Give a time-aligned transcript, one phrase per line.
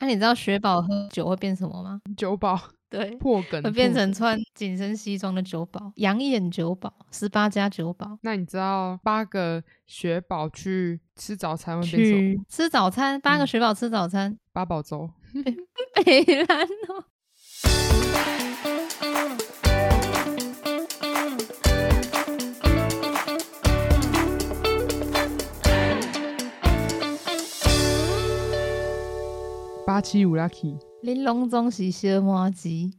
[0.00, 2.00] 那、你知道雪宝喝酒会变什么吗？
[2.16, 2.58] 酒保
[2.90, 8.18] 对，破梗会变成穿紧身西装的酒保，养眼酒保，十八加酒保。
[8.22, 12.44] 那你知道八个雪宝去吃早餐会变什么？
[12.48, 15.08] 吃早餐，八个嗯雪宝吃早餐，八宝粥。
[16.04, 17.04] 北兰哦。
[29.90, 32.92] 八七五 lucky，玲珑中是小麻吉，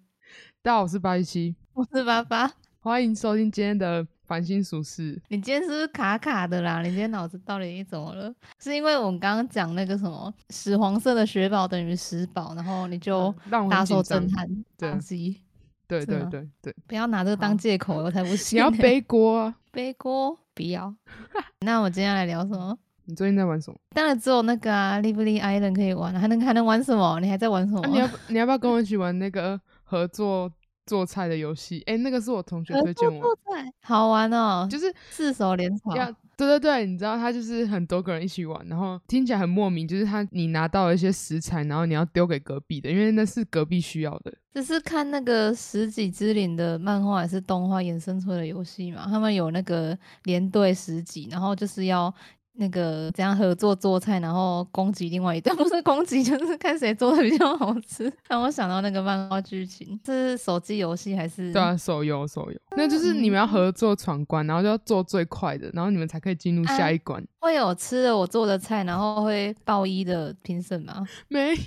[0.62, 2.52] 大家好，我是八一七，我是八八。
[2.82, 5.18] 欢迎收听今天的繁星俗事。
[5.30, 6.82] 你今天是不是卡卡的啦？
[6.82, 8.36] 你今天脑子到底怎么了？
[8.60, 13.34] 是因为我们刚刚讲那个什么屎黄色的雪宝等于十宝，然后你就
[13.70, 14.46] 大受震撼，
[14.78, 15.42] 对宕机。
[15.88, 19.56] 对对对对，不要拿这个当好借口，我才不信、你要背锅啊！
[19.72, 20.94] 背锅，不要。
[21.66, 22.78] 那我今天来聊什么？
[23.12, 23.78] 你最近在玩什么？
[23.94, 27.20] 当然只有那个啊 l i v e l y Island 可以玩，还能还能玩什么？
[27.20, 27.82] 你还在玩什么？
[27.82, 30.50] 啊、你要你要不要跟我一起玩那个合作
[30.86, 31.84] 做菜的游戏？
[31.86, 35.94] 哎、那个是我同学推荐我，做菜好玩哦，就是四手联草。
[35.96, 44.34] 要对对对，你知道他就是很多个人一起玩，然后听起来很莫名，就是他你拿到了一些食材，然后你要丢给隔壁的，因为那是隔壁需要的。
[44.54, 49.06] 这是看那个《十几之灵》的漫画还是动画衍生出来的游戏嘛？
[49.08, 52.12] 他们有那个连队十几，然后就是要
[52.54, 58.12] 那个怎样合作做菜，然后攻击另外一段， 不是攻击，就是看谁做的比较好吃。
[58.28, 61.52] 让我想到那个漫画剧情，这是手机游戏还是？
[61.54, 67.24] 对啊，手游手游，那就是你们要合作闯关，然后就要做最快的，然后你们才可以进入下一关。
[67.40, 71.06] 会有吃了我做的菜，然后会报一的评审吗？
[71.30, 71.58] 没有，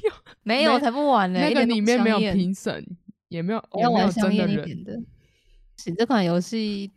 [0.42, 2.84] 没有，才不玩呢、那个里面没有评审，
[3.28, 5.06] 也没有也没有真的人。
[5.98, 6.92] 这款游戏，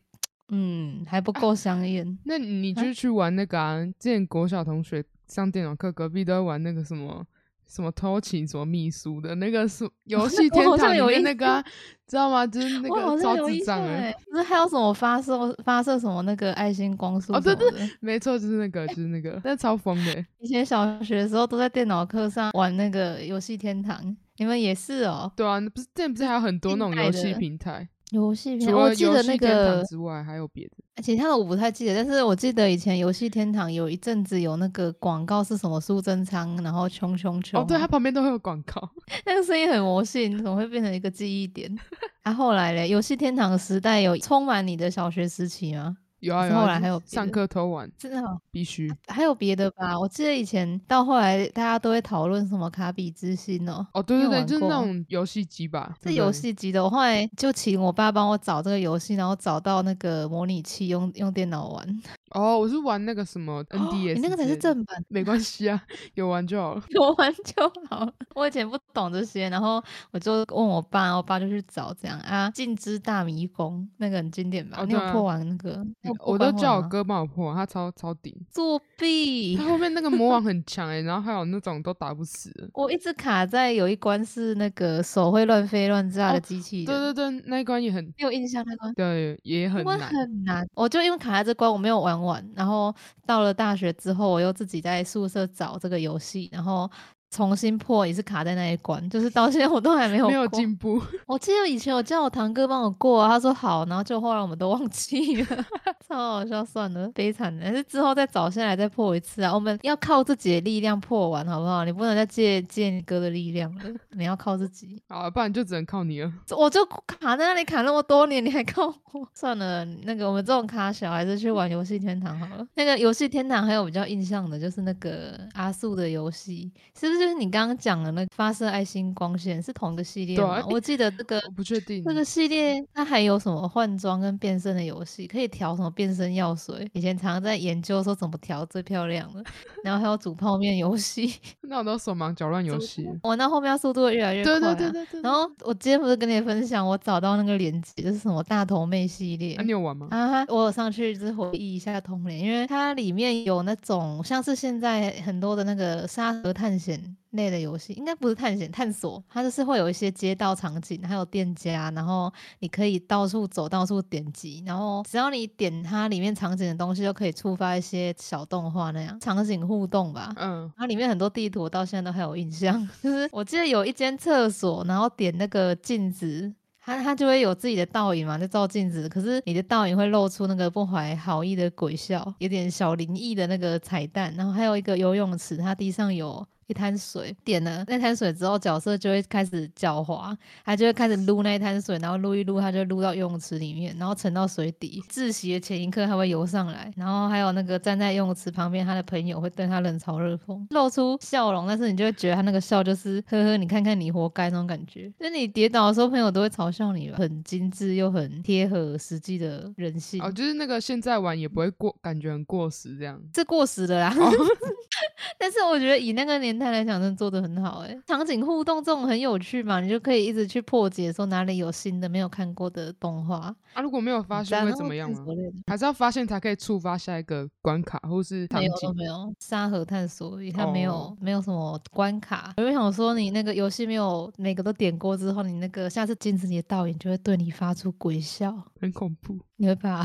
[0.50, 2.18] 嗯，还不够香艳。
[2.26, 7.26] 那你啊就去玩那个啊，之前国小同学上电脑课，隔壁都在玩那个什么
[7.66, 11.64] 什么偷情什么秘书的那个是游戏 天堂里有印面那个、啊，
[12.08, 12.48] 知道吗？
[12.48, 20.26] 就是那个超像有印智障哎，不是还有什么发射发射什么那个爱心光束哦对什么的没错，就是那个，就是那个， 那超疯的。
[20.40, 25.30] 以前小学的时候都在电脑课上玩那个游戏天堂，你们也是哦？
[25.36, 30.72] 对啊，不是之前不是还有很多那种游戏平台，游戏我记得那个之外，还有别的。
[31.04, 38.90] 其他的我不太记得，但是我记得以前游戏天堂有一阵子有那个广告是什么苏贞昌，然后穷穷穷，哦，对，它旁边都会有广告。
[39.26, 41.70] 那个声音很魔性，怎么会变成一个记忆点？
[42.24, 45.98] 啊，后来嘞，游戏天堂时代有充满你的小学时期吗？
[46.28, 48.94] 有啊有啊，后来还有别的课偷玩真的哦、必须。
[49.08, 49.98] 还有别的吧？
[49.98, 55.96] 我记得以前到后来大家都会讨论什么卡比之心哦，哦，对对对，就是那种游戏机吧。
[56.04, 56.84] 是游戏机的。
[56.84, 62.02] 我后来就请我爸帮我找这个游戏，然后找到那个模拟器用用电脑玩。
[62.32, 65.82] 哦，我是玩那个什么哦 NDS，你那个才是正版，没关系啊，
[66.16, 66.84] 有玩就好了。
[66.92, 68.14] 有玩就好了。
[68.36, 74.84] 我以前不懂这些，然后我就问我爸，我爸就去找这样啊，《镜之大迷宫》那个很经典吧？
[74.86, 75.86] 你有破完那个？
[76.26, 78.34] 我都叫我哥帮我破，他超超顶。
[78.50, 79.64] 作弊他。
[79.66, 82.52] 后面那个魔王很强哎、然后还有那种都打不死。
[82.74, 88.94] 我一直卡在有一关是那个手会乱飞乱炸的哦机器人，对对对，那一关也很没有印象那关？
[88.94, 90.00] 对，也很难。
[90.00, 92.94] 很难，我就因为卡在这关我没有玩完，然后
[93.26, 96.90] 到了大学之后，我又自己在宿舍找这个游戏，然后
[97.30, 105.46] 重新破也是卡在那一关，就是到现在我都还没有 没有进步，我记得以前我叫我堂哥帮我过、啊，他说好，然后就后来我们都忘记了，
[106.08, 109.54] 超好笑，算了，悲惨的，还是之后再找下来再破一次啊。
[109.54, 111.84] 我们要靠自己的力量破完，好不好？
[111.84, 113.82] 你不能再借借你哥的力量了，
[114.12, 115.02] 你要靠自己。
[115.10, 116.32] 好，不然就只能靠你了。
[116.58, 119.28] 我就卡在那里卡那么多年，你还靠我？
[119.34, 122.66] 算了，那个我们这种卡小还是去玩游戏天堂好了。
[122.76, 130.44] 那个游戏天堂还有比较印象的就是那个阿素的游戏，是不是就是你刚刚讲的那个发射爱心光线是同一个系列吗？
[130.44, 132.04] 对啊我记得这个我不确定。
[132.04, 136.88] 这个系列它还有什么换装跟变身的游戏，可以调什么变身药水？
[136.94, 139.44] 以前常常在研究说怎么调最漂亮的，
[139.84, 141.34] 然后还有煮泡面游戏，
[141.68, 143.10] 那我都手忙脚乱游戏。
[143.24, 144.76] 玩到后面速度越来越快、对啊。
[144.76, 145.22] 对对对对。
[145.22, 149.56] 然后我今天不是跟你分享，我找到那个链接，就是什么大头妹系列。
[149.56, 150.08] 啊，你有玩吗？
[150.12, 157.02] 啊，我有上去就是回忆一下童年，因为它里面有那种像是现在很多的那个沙盒探险
[157.38, 162.30] 类的游戏，应该不是探险探索，它就是会有一些街道场景，还有店家，然后
[162.60, 170.34] 你可以到处走，到处点击，然后只要你点它里面场景的东西，就可以触发一些小动画那样场景互动吧。
[170.36, 172.86] 嗯，它里面很多地图，我到现在都还有印象。
[173.02, 176.52] 就是我记得有一间厕所，然后点那个镜子，
[176.84, 179.08] 它它就会有自己的倒影嘛，就照镜子。
[179.08, 184.34] 可是你的倒影会露出那个不怀好意的鬼笑，有点小灵异的那个彩蛋。
[184.36, 195.02] 然后还有一个游泳池，它地上有一滩水，点了那滩水之后，角色就会开始狡猾，他就会开始撸那一滩水，然后撸一撸，他就撸到游泳池里面，然后沉到水底。
[195.10, 205.12] 窒息的前一刻，他会游上来，然后还有那个站在游泳池旁边，他的朋友会对他冷嘲热讽，露出笑容，但是你就会觉得他那个笑就是呵呵，你看看你活该那种感觉。
[205.20, 210.22] 就你跌倒的时候，朋友都会嘲笑你吧，很精致又很贴合实际的人性。
[210.22, 213.22] 哦，就是那个现在玩也不会过，感觉很过时这样。
[213.32, 214.14] 这过时的啦。
[215.40, 217.98] 但是我觉得以那个年代来讲，真的做的很好哎。
[218.08, 223.82] 场景互动这种很有趣嘛，你就可以一直去破解，说哪里有新的没有看过的动画啊。
[223.82, 225.26] 如果没有发现会怎么样吗？
[225.68, 228.96] 还是要发现才可以触发下一个关卡，或是场景？
[228.96, 232.54] 没有沙盒探索，它没有没有什么关卡。
[232.58, 239.38] 我就想说，你那个游戏没有每个都点过之后，你那个下次镜子里的倒影就会对你发出鬼笑，很恐怖。
[239.60, 240.04] 你会怕？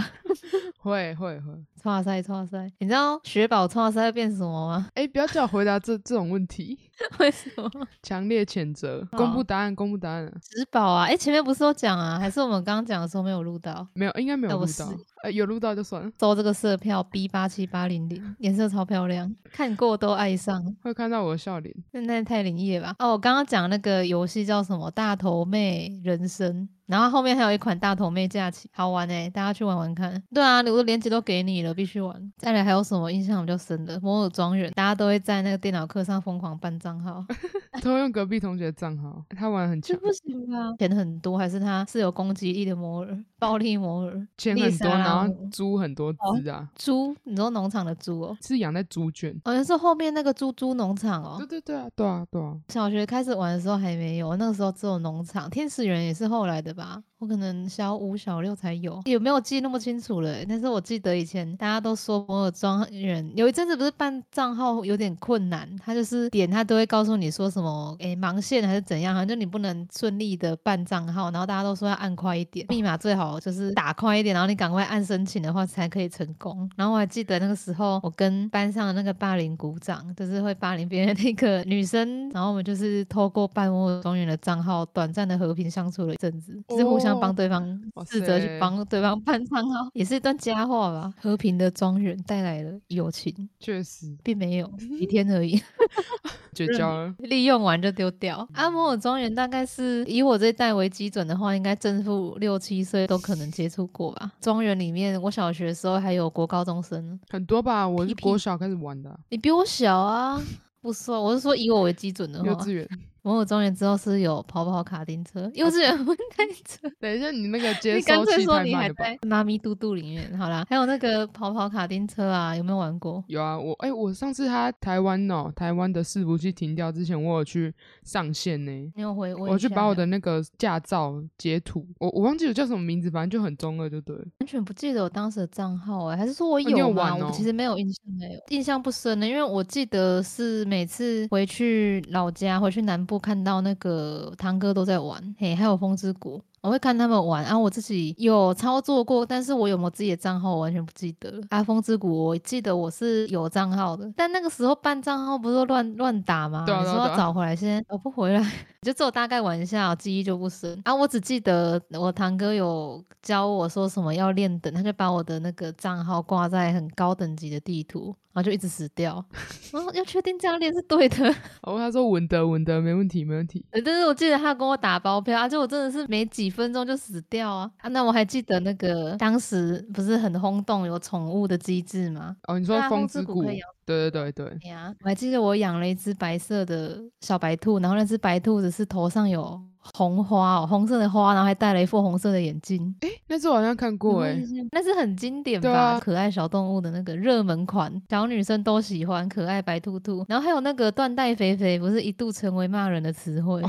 [0.79, 1.53] 会 会会。
[1.85, 2.71] 哇塞哇塞！
[2.79, 4.89] 你知道雪宝哇塞会变什么吗？
[4.95, 6.79] 哎，不要叫我回答这这种问题。
[7.19, 7.71] 为什么？
[8.03, 9.07] 强烈谴责！
[9.13, 10.33] 公布答案，公布答案。
[10.41, 11.05] 植保啊！
[11.07, 12.19] 哎，前面不是有讲啊？
[12.19, 13.87] 还是我们刚刚讲的时候没有录到？
[13.95, 14.93] 没有，应该没有录到。
[15.23, 16.11] 哎，有录到就算了。
[16.21, 20.75] 收这个色票 B 八七八零零，颜色超漂亮，看过都爱上。
[20.83, 21.75] 会看到我的笑脸？
[21.93, 22.95] 那太灵异吧？
[22.99, 24.91] 哦，我刚刚讲那个游戏叫什么？
[24.91, 26.69] 大头妹人生。
[26.87, 30.23] 然后后面还有一款大头妹假期，好玩哎，大家去玩玩看。
[30.35, 32.21] 对啊，我的链接都给你了，必须玩。
[32.37, 33.99] 再来还有什么印象比较深的？
[34.01, 37.25] 摩尔庄园，大家都会在那个电脑课上疯狂办账号，
[37.83, 39.99] 偷用隔壁同学的账号，他玩很强。
[40.01, 46.69] 不行啊，钱很多，还是他是有攻击力的摩尔，暴力摩尔，钱很多，然后猪很多只啊。
[46.75, 47.15] 猪？
[47.25, 48.37] 你说农场的猪哦？
[48.41, 49.35] 是养在猪圈？
[49.45, 51.37] 好像是后面那个猪猪农场哦。
[51.39, 52.57] 对对对啊，对啊对啊。
[52.69, 55.49] 小学开始玩的时候还没有，那个时候只有农场。
[55.51, 57.03] 天使园也是后来的吧？
[57.19, 60.45] 我可能小五、小六才有，有没有记那么清楚了？
[60.49, 76.69] 但是我记得以前大家都说摩尔庄园有一阵子不是办账号有点困难，他就是点他都会告诉你说什么，诶盲线还是怎样，就你不能顺利的办账号，然后大家都说要按快一点，密码最好就是打快一点，然后你赶快按申请的话才可以成功。
[76.77, 87.13] 然后我还记得那个时候，我跟班上的那个霸凌鼓掌，就是会霸凌别人那个女生，然后我们就是透过办摩尔庄园的账号，短暂的和平相处了一阵子，就是互相。
[87.23, 87.81] 帮对方
[88.11, 91.13] 试着去帮对方办账号，也是一段佳话吧。
[91.21, 94.67] 和平的庄园带来了友情，确实并没有
[94.99, 95.63] 几 天而已，
[96.67, 97.15] 绝交了。
[97.19, 98.47] 利用完就丢掉。
[98.55, 104.33] 阿摩尔庄园大概是以我这代为基准的话，应该正负六七岁都可能接触过吧。
[104.41, 107.89] 庄园里面，我小学的时候还有国高中生，很多吧。
[107.89, 110.41] 我是国小开始玩的，你比我小啊。
[110.81, 112.47] 不说，我是说以我为基准的话。
[112.47, 112.89] 幼稚园。
[113.23, 116.91] 摩尔庄园之后是有跑跑卡丁车，幼稚园会开 车。
[116.99, 119.05] 等一下，你那个 接收器太慢了吧？
[119.23, 123.23] 妈咪嘟嘟里面，好啦，还有那个跑跑卡丁车啊，有没有玩过？
[123.29, 127.73] 有啊，我哎，我上次他台湾哦，台湾的伺服器停掉之前，我有去
[128.03, 128.73] 上线呢。
[128.97, 129.33] 你有回？
[129.35, 134.17] 我去把我的那个驾照截图，我我忘记我叫什么名字，反正就很中二，就对。
[134.41, 137.19] 完全不记得我当时的账号哎，还是说我有玩？
[137.21, 143.93] 我其实没有印象，没有印象不深的，因为我记得是每次回去老家，回去南部看到那个。
[144.03, 146.43] 呃，堂哥都在玩，嘿，还有风之谷。
[146.61, 151.31] 我会看他们玩，然后我自己有操作过，但是我有没有自己的账号，我完全不记得。
[151.31, 151.43] 了。
[151.51, 156.65] 啊风之谷，我记得我是有账号的，但那个时候办账号不是乱乱打吗？
[156.67, 158.41] 你说要找回来，先找不回来，
[158.83, 160.81] 就只有大概玩一下，记忆就不深。
[160.85, 169.25] 啊，我只记得我堂哥有教我说什么要练等，他就把我的那个账号挂在很高等级的地图，然后就一直死掉。
[169.73, 171.35] 然后要确定这样练是对的。
[171.67, 173.65] 我哦，他说稳的稳的，没问题没问题。
[173.85, 176.53] 但是我记得他跟我打包票，而且我真的是没几。
[176.53, 177.71] 分钟就死掉啊！
[177.79, 182.37] 啊，那我还记得那个当时不是很轰动有宠物的机制吗？
[182.47, 183.43] 哦，你说风之谷？
[183.85, 184.69] 对对对对。
[184.69, 189.61] 呀，我还记得我养了一只白色的小白兔，然后那只白兔子是头上有。
[189.97, 192.95] 红花哦，红色的花，然后还戴了一副红色的眼镜。
[193.01, 195.99] 哎，那只我好像看过哎，那是很经典吧？
[195.99, 200.25] 可爱小动物的那个热门款，小女生都喜欢可爱白兔兔。
[200.29, 203.61] 然后还有那个缎带肥肥，不是一度成为骂人的词汇？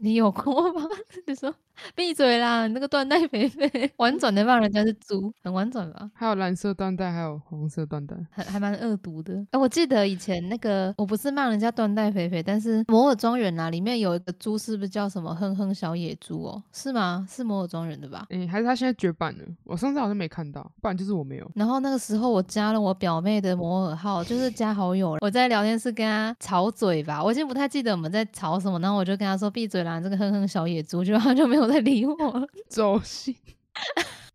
[0.00, 0.80] 你有过吗？
[1.28, 1.54] 你说
[1.94, 2.66] 闭嘴啦！
[2.66, 6.10] 你那个缎带肥肥， 婉转的骂人家是猪，很婉转吧？
[6.14, 9.34] 还有蓝色缎带，还有红色缎带，还还蛮恶毒的。
[9.50, 15.54] 哎，我记得以前那个，我不是骂人家缎带肥肥，但是摩尔庄园啊，里面有一个猪，是不是叫什么哼？
[15.56, 17.26] 哼小野猪哦，是吗？
[17.28, 18.26] 是摩尔庄园的吧？
[18.30, 19.44] 哎，还是他现在绝版了？
[19.64, 21.50] 我上次好像没看到，不然就是我没有。
[21.54, 25.16] 然后那个时候我加了我表妹的摩尔号，就是加好友。
[25.20, 28.78] 我在聊天室跟他吵嘴吧，我已经不太记得我们在吵什么。
[28.80, 32.16] 然后我就跟他说闭嘴啦，这个哼哼小野猪，就他就没有再理我。
[32.68, 33.36] 走心。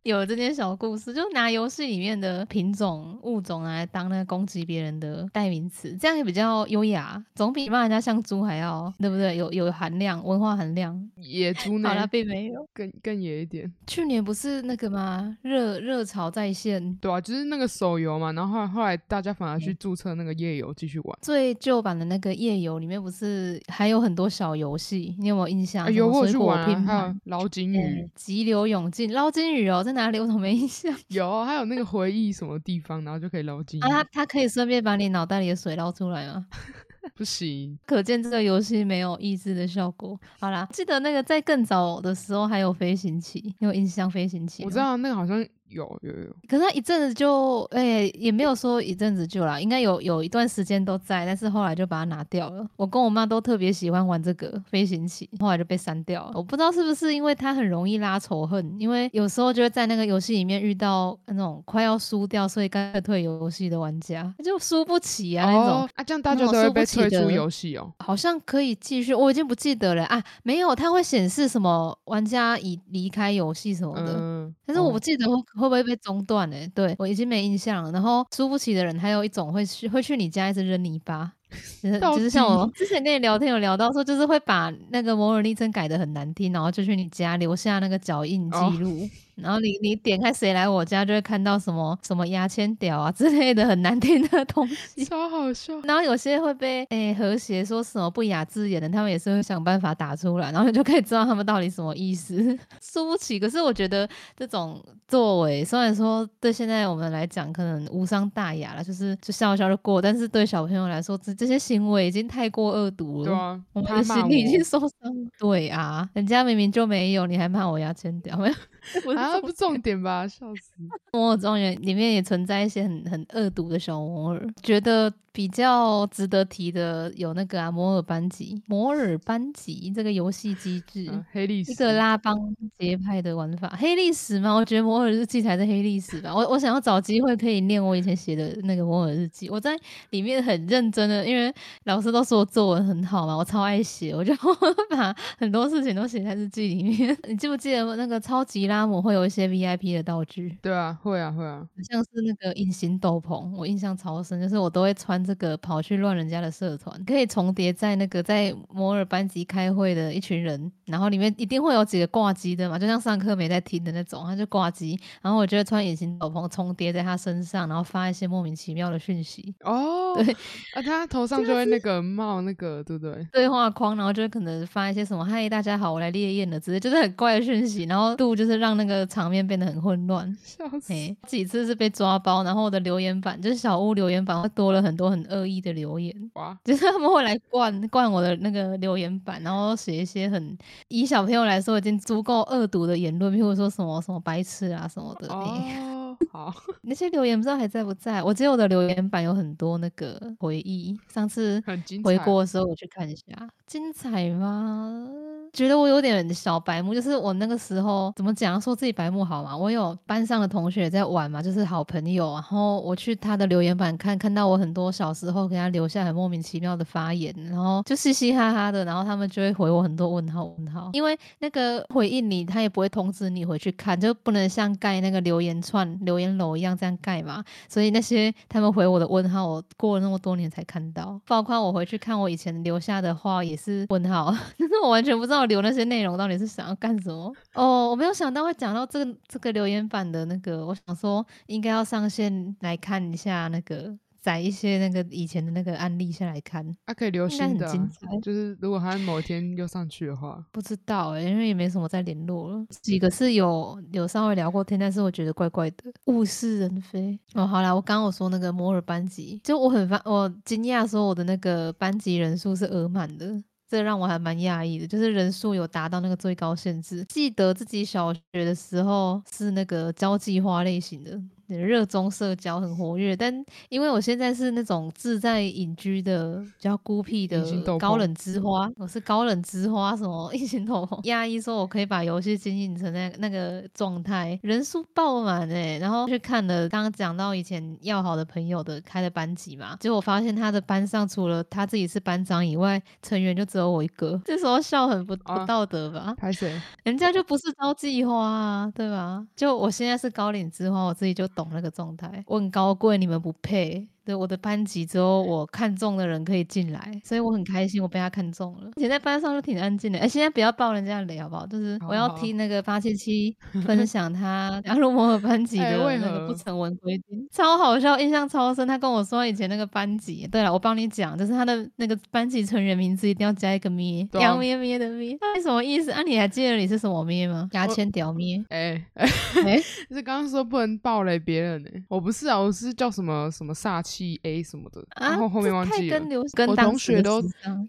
[0.03, 9.37] 有这件小故事，就拿游戏里面的品种物种来当那个攻击别人的代名词，这样也比较优雅，总比骂人家像猪还要，对不对？
[9.37, 11.09] 有有含量，文化含量。
[11.15, 11.95] 野猪 呢好？
[11.95, 12.67] 了，并没有。
[12.73, 13.71] 更更野一点。
[13.87, 15.37] 去年不是那个吗？
[15.41, 21.17] 热热潮在线，对啊，就是那个手游嘛，然后后来后来大家反而去注册那个夜游继续玩。
[21.21, 25.15] 最旧版的那个夜游里面不是还有很多小游戏？
[25.17, 25.85] 你有没有印象？
[25.85, 27.21] 啊、有我去玩、啊，拼还有盘。
[27.23, 30.19] 捞金鱼嗯，急流勇进，捞金鱼哦，在哪里？
[30.19, 30.95] 我怎么没印象？
[31.09, 33.83] 有，还有那个回忆什么地方，然后就可以捞金鱼。
[33.83, 36.45] 啊，他他可以顺便把你脑袋里的水捞出来吗？
[37.15, 40.17] 不行，可见这个游戏没有抑制的效果。
[40.39, 44.63] 好啦，记得那个在更早的时候还有飞行棋，你有印象飞行棋？
[44.63, 44.77] 我知。
[44.77, 52.65] 道那个好像有有有，可是他一阵子就，哎、也没有说一阵子就啦，应该有有一段时间都在，但是后来就把它拿掉了。
[52.75, 56.31] 我跟我妈都特别喜欢玩这个飞行棋，后来就被删掉了。
[56.35, 65.81] 我不知道是不是因为它很容易拉仇恨，因为有时候就会在那个游戏里面遇到那种快要输掉，所以干脆退游戏的玩家，就输不起啊那种。
[65.81, 67.91] 哦啊，这样大家都会被退出游戏哦。
[67.99, 75.25] 好像可以继续，我已经不记得了啊，没有，它会显示什么玩家已离开游戏什么的，嗯，但是我哦不记得
[75.55, 77.91] 会会不会被中断呢、对我已经没印象了。
[77.91, 81.31] 然后输不起的人，还有一种会去会去你家一直扔泥巴。
[81.83, 95.03] 就是就是像我 之前跟你聊天有聊到说，就是会把那个摩尔昵称改的很难听，然后就去你家留下那个脚印记哦录，然后你你点开谁来我家，就会看到什么什么牙签屌啊之类的很难听的东西。
[95.05, 95.79] 超好笑。
[95.83, 102.57] 然后有些会被诶、和谐说什么不雅字眼的，他们也是会想办法打出来，然后你就可以知道他们到底什么意思。
[102.81, 113.25] 输不起，可是我觉得这种作为虽然说对现在我们来讲可能无伤大雅了，就是就笑笑就过，但是对小朋友来说，这这些行为已经太过恶毒了。
[113.25, 115.29] 对啊，我们他骂的心里已经受伤了。
[115.39, 118.53] 对啊，人家明明就没有，你还骂我牙签屌，没有？
[119.23, 120.27] 啊，重不重点吧？
[120.27, 120.71] 笑死！
[121.11, 131.09] 摩尔庄园里面也存在一些很很恶毒的小摩尔，觉得比较值得提的有那个啊摩尔班级，摩尔班级这个游戏机制。
[131.11, 132.37] 嗯黑历史一个拉帮
[132.77, 134.53] 结派的玩法，黑历史吗？
[134.53, 136.33] 我觉得摩尔日记才是黑历史吧。
[136.35, 139.75] 我我想要找机会可以念我以前写的那个摩尔日记，我在
[140.11, 141.51] 里面很认真的，因为
[141.85, 144.31] 老师都说我作文很好嘛，我超爱写，我就
[144.91, 147.17] 把很多事情都写在日记里面。
[147.27, 150.55] 你记不记得那个超级拉姆会有一些 VIP 的道具？
[150.61, 169.53] 对啊，会啊会啊，像是那个隐形斗篷，我印象超深，就是我都会穿这个跑去乱人家的社团，可以重叠在那个在摩尔班级开会的一群人，然后里面一定会有几个挂机的嘛，就像上课没在听的那种，他就挂机，然后我就会穿隐形斗篷重叠在他身上，然后发一些莫名其妙的讯息。
[169.61, 170.33] 哦，对
[170.73, 173.27] 啊，他头上就会那个冒那个，对不对？
[173.31, 180.23] 对话框，然后就可能发一些什么“嗨，大家好，我来烈焰了”之类，就是很怪的讯息，然后度就是让那个场面变得很混乱。
[180.43, 180.93] 笑死！
[180.93, 195.27] 嘿，几次是被抓包，然后我的留言板就是小屋留言板会多了很多很恶意的留言，哇，就是他们会来灌灌我的那个留言板，然后写一些很以小朋友来说已经足够恶毒的言论，譬如说什么什么白痴啊什么的。
[195.33, 198.21] 哦，好， 那些留言不知道还在不在？
[198.23, 201.63] 我记得我的留言板有很多那个回忆，上次。
[202.03, 203.23] 回国的时候我去看一下，
[203.65, 205.07] 精彩吗？
[205.53, 209.55] 觉得我有点小白目，就是我那个时候怎么讲，说自己白目好嘛？
[209.55, 237.33] 我有班上的同学在玩嘛，就是好朋友，然后我去他的留言板看，看到我很多小时候给他留下很莫名其妙的发言，然后就嘻嘻哈哈的，然后他们就会回我很多问号问号，因为那个回应你，他也不会通知你回去看，就不能像盖那个留言串、留言楼一样这样盖嘛，所以那些他们回我的问号，我过了那么多年才看到，包括我回去看我以前留下的话也是问号，但是我完全不知道留那些内容到底是想要干什么。
[237.53, 243.97] 哦，我没有想到会讲到这个这个留言板的那个，我想说应该要上线来看一下那个。
[244.23, 248.07] 载一些那个以前的那个案例下来看，啊，可以留应该很新的、啊，精彩。
[248.21, 252.65] 就是如果他某一天又上去的话，不知道哎、因为也没什么再联络了。
[252.69, 257.19] 几个是有有稍微聊过天，但是我觉得怪怪的，物是人非。
[257.33, 263.43] 哦，好啦，我刚刚我说那个摩尔班级，就我很发，我惊讶说我的那个班级人数是额满的。
[263.73, 267.03] 这让我还蛮讶异的，就是人数有达到那个最高限制。
[267.05, 271.19] 记得自己小学的时候是那个交际花类型的，
[271.57, 273.15] 热衷社交，很活跃。
[273.15, 273.33] 但
[273.69, 277.43] 因为我现在是那种自在隐居的、比较孤僻的
[277.77, 280.99] 高冷之花，我是高冷之花，什么异形斗篷？
[281.03, 294.19] 压抑说我可以把游戏经营成那那个状态，人数爆满哎、然后去看了刚刚讲到以前要好的朋友的开的班级嘛，结果我发现他的班上除了他自己是班长以外，成员就只有我一个。
[294.25, 296.13] 这时候笑很不不啊道德吧？
[296.17, 296.61] 开始？
[296.83, 299.25] 人家就不是招计花啊，对吧？
[299.35, 302.23] 就我现在是高冷之花，我自己就懂那个状态。
[302.27, 303.87] 我很高贵，你们不配。
[304.05, 308.69] 对我的班级只有我看中的人可以进来，所以我很开心，我被他看中了。
[308.75, 309.99] 以前在班上都挺安静的。
[309.99, 311.45] 哎、现在不要爆人家的雷好不好？
[311.47, 318.67] 就是我要听那个八七七分享他 加入摩尔班级的那个不成文规定，超好笑，印象超深。
[318.67, 325.91] 他跟我说以前那个班级，对了，我帮你讲，就是他的那个班级成员名字一定要加一个咩，对啊杨咩咩的咩，那什么意思？
[325.91, 327.47] 啊，你还记得你是什么咩吗？
[327.53, 328.43] 牙签屌咩？
[328.49, 329.07] 哎、哎、
[329.45, 329.57] 哎
[329.89, 333.92] 是刚刚说不能爆雷别人呢、我不是啊，我是叫什么什么煞气
[334.23, 336.09] A 什么的，然啊，后后面忘记了跟。
[336.09, 337.21] 流跟同学都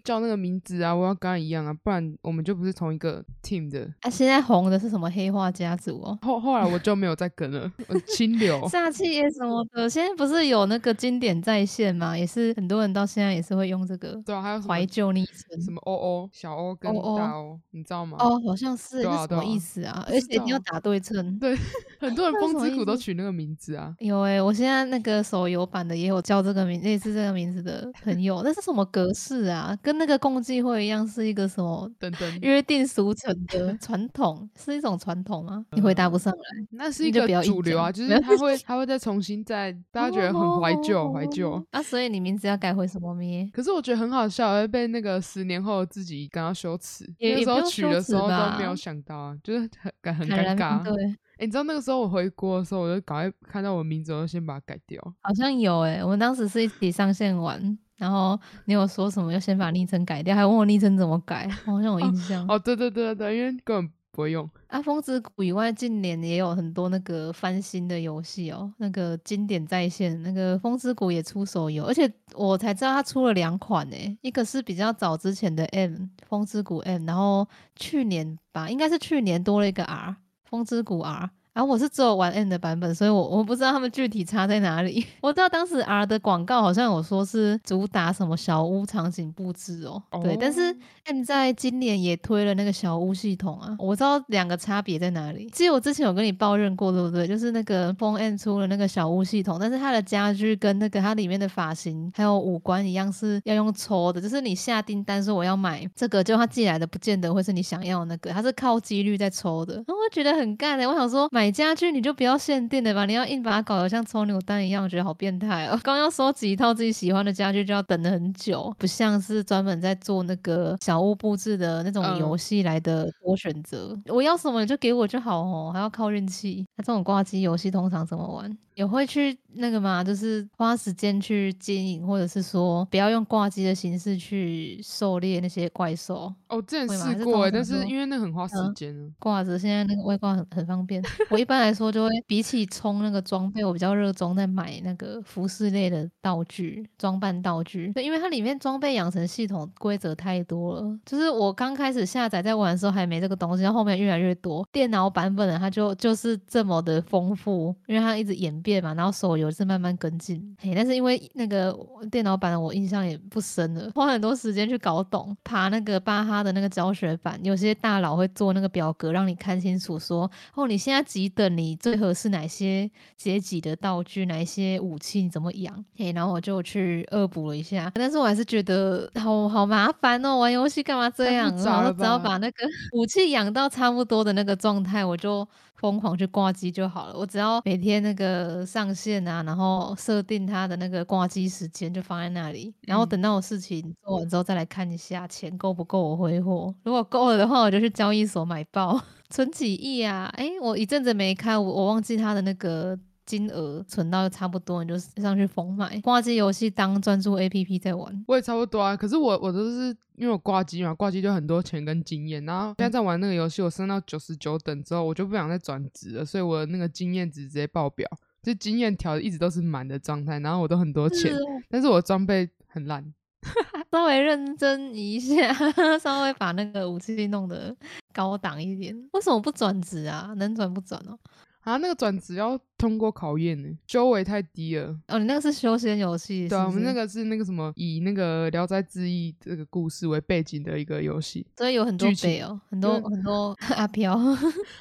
[0.03, 3.89] 叫那个名字啊，我要跟他一样啊，不然我们就不是同一个 team 的。
[4.01, 6.19] 啊，现在红的是什么黑化家族哦？
[6.21, 8.59] 后后来我就没有再跟了，我清流。
[8.69, 12.17] 煞气也什么的，现在不是有那个经典在线吗？
[12.17, 15.61] 也是很多人到现在也是会用这个对啊，还有怀旧昵称。
[15.61, 18.17] 什么 O O 小 O 跟欧欧大 O，你知道吗？
[18.19, 20.05] 哦，好像是，什么意思啊？
[20.07, 21.39] 而且一定要打对称。
[21.39, 21.55] 对，
[21.99, 23.95] 很多人那风之谷都取那个名字啊。
[23.99, 29.77] 有诶、我现在那个手游版的也有叫这个名类似这个名字的朋友，那是什么格式啊？
[29.81, 35.65] 跟那个共济会一样，是一个什么等等，约定俗成的传统，是一种传统吗？
[35.71, 36.67] 你回答不上来。
[36.71, 41.51] 那是一个主流啊，就是他会他会再重新再， 大家觉得很怀旧，怀旧。
[41.51, 43.49] 哦啊，所以你名字要改回什么咩？
[43.53, 47.05] 可是我觉得很好笑，会被那个十年后自己感到羞耻。
[47.17, 50.83] 也那个时候取的时候都没有想到啊，就是很感很尴尬。
[50.83, 50.93] 对，
[51.37, 55.01] 哎、你知道那个时候我回国的时候，我就赶快看到我名字，我就先把它改掉。
[55.21, 62.45] 好像有诶、我们当时是一起上线玩，然后你有说什么要先把昵称改掉，还问我昵称怎么改，我好像有印象。
[62.47, 64.49] 哦，对对对对对，因为根本不会用。
[64.67, 75.95] 啊，风之谷以外，近年也有很多那个翻新的游戏哦，那个经典在线，那个风之谷也出手游，而且我才知道它出了两款诶，一个是比较早之前的 M
[76.27, 80.15] 风之谷 M，然后去年吧，应该是去年多了一个 R
[80.55, 81.31] 风之谷 R。
[81.55, 85.05] 然后我是只有玩 N 的版本，所以我我不知道他们具体差在哪里。
[85.21, 95.49] 我知道当时 R 的广告好像有说是主打什么小屋场景布置哦，对，但是哦 M 在今年也推了那个小屋系统啊，我知道两个差别在哪里。
[95.53, 97.25] 记得我之前有跟你抱怨过，对不对？
[97.25, 109.75] 就是那个风 N 出了那个小屋系统，但是它的家具跟那个它里面的发型还有五官一样是要用抽的，就是你下订单说我要买这个，就他寄来的不见得会是你想要的那个，它是靠几率在抽的。
[109.75, 115.79] 然后我觉得很干的、欸我想说买家具你就不要限定的吧，你要硬把它搞得像抽扭蛋一样，我觉得好变态哦。
[115.83, 123.97] 刚要收集一套自己喜欢的家具就要等了很久，不像是专门在做那个小屋布置的那种嗯游戏来的多选择。
[124.07, 126.65] 我要什么你就给我就好哦，还要靠运气。
[126.77, 128.57] 那这种挂机游戏通常怎么玩？
[128.75, 136.33] 也会去那个嘛，就是花时间去经营，或者是说不要用挂机的形式去狩猎那些怪兽。
[136.49, 139.09] 哦，之前会吗还是试过欸，但是因为那很花时嗯间啊。
[139.19, 141.03] 挂着现在那个外挂很很方便。
[141.29, 147.91] 我一般来说就会比起充那个装备，我比较热衷在买那个服饰类的道具、装扮道具。
[147.93, 150.99] 对，因为它里面装备养成系统规则太多了。
[151.05, 154.67] 就是我刚开始下载在玩的时候还没这个东西，然后后面越来越多。
[154.71, 160.55] 电脑版本的它就就是这么的丰富，因为它一直演变嘛，然后手游是慢慢跟进。
[160.59, 161.77] 嘿，但是因为那个
[162.11, 175.85] 电脑版的我印象也不深了，花很多时间去搞懂，爬那个巴哈的那个教学版，有些大佬会做那个表格让你看清楚说，哦，你现在几等，你最合适哪些阶级的道具，哪一些武器，你怎么养？
[175.95, 181.55] 嘿，然后我就去恶补了一下，但是我还是觉得好好麻烦哦，玩游戏干嘛这样？
[181.63, 187.17] 然后只要把那个 武器养到差不多的那个状态，我就疯狂去挂机就好了。
[187.17, 192.73] 我只要每天那个上线啊，然后设定它的那个挂机时间，就放在那里。
[192.81, 196.73] 然后嗯等到我事情做完之后，再来看一下钱够不够我挥霍。
[196.83, 200.31] 如果够了的话，我就去交易所买爆， 存几亿啊！
[200.37, 202.97] 哎，我一阵子没开，我我忘记它的那个。
[203.25, 208.23] 金额存到差不多，你就上去疯买挂机游戏当专注 A P P 在玩。
[208.27, 218.07] 我也差不多啊，可是我我都是因为我挂机嘛，挂机就很多钱跟经验，然后现在在玩那个游戏，我升到九十九等之后，我就不想再转职了，所以我的那个经验值直接爆表，
[218.43, 223.13] 就经验条一直都是满的状态，然后我都很多钱，是但是我装备很烂。
[223.91, 225.53] 稍微认真一下，
[226.01, 227.73] 稍微把那个武器弄得
[228.11, 228.93] 高档一点。
[229.13, 230.33] 为什么不转职啊？
[230.37, 231.17] 能转不转哦？
[231.61, 234.97] 啊，那个转职要通过考验呢，修为太低了。
[235.07, 241.45] 哦，你那个是修仙游戏，对啊，我们那个，是那个什么，以那个《聊斋志异》这个故事为背景的一个游戏。
[241.57, 244.15] 所以有很多北哦，很多很多 阿飘。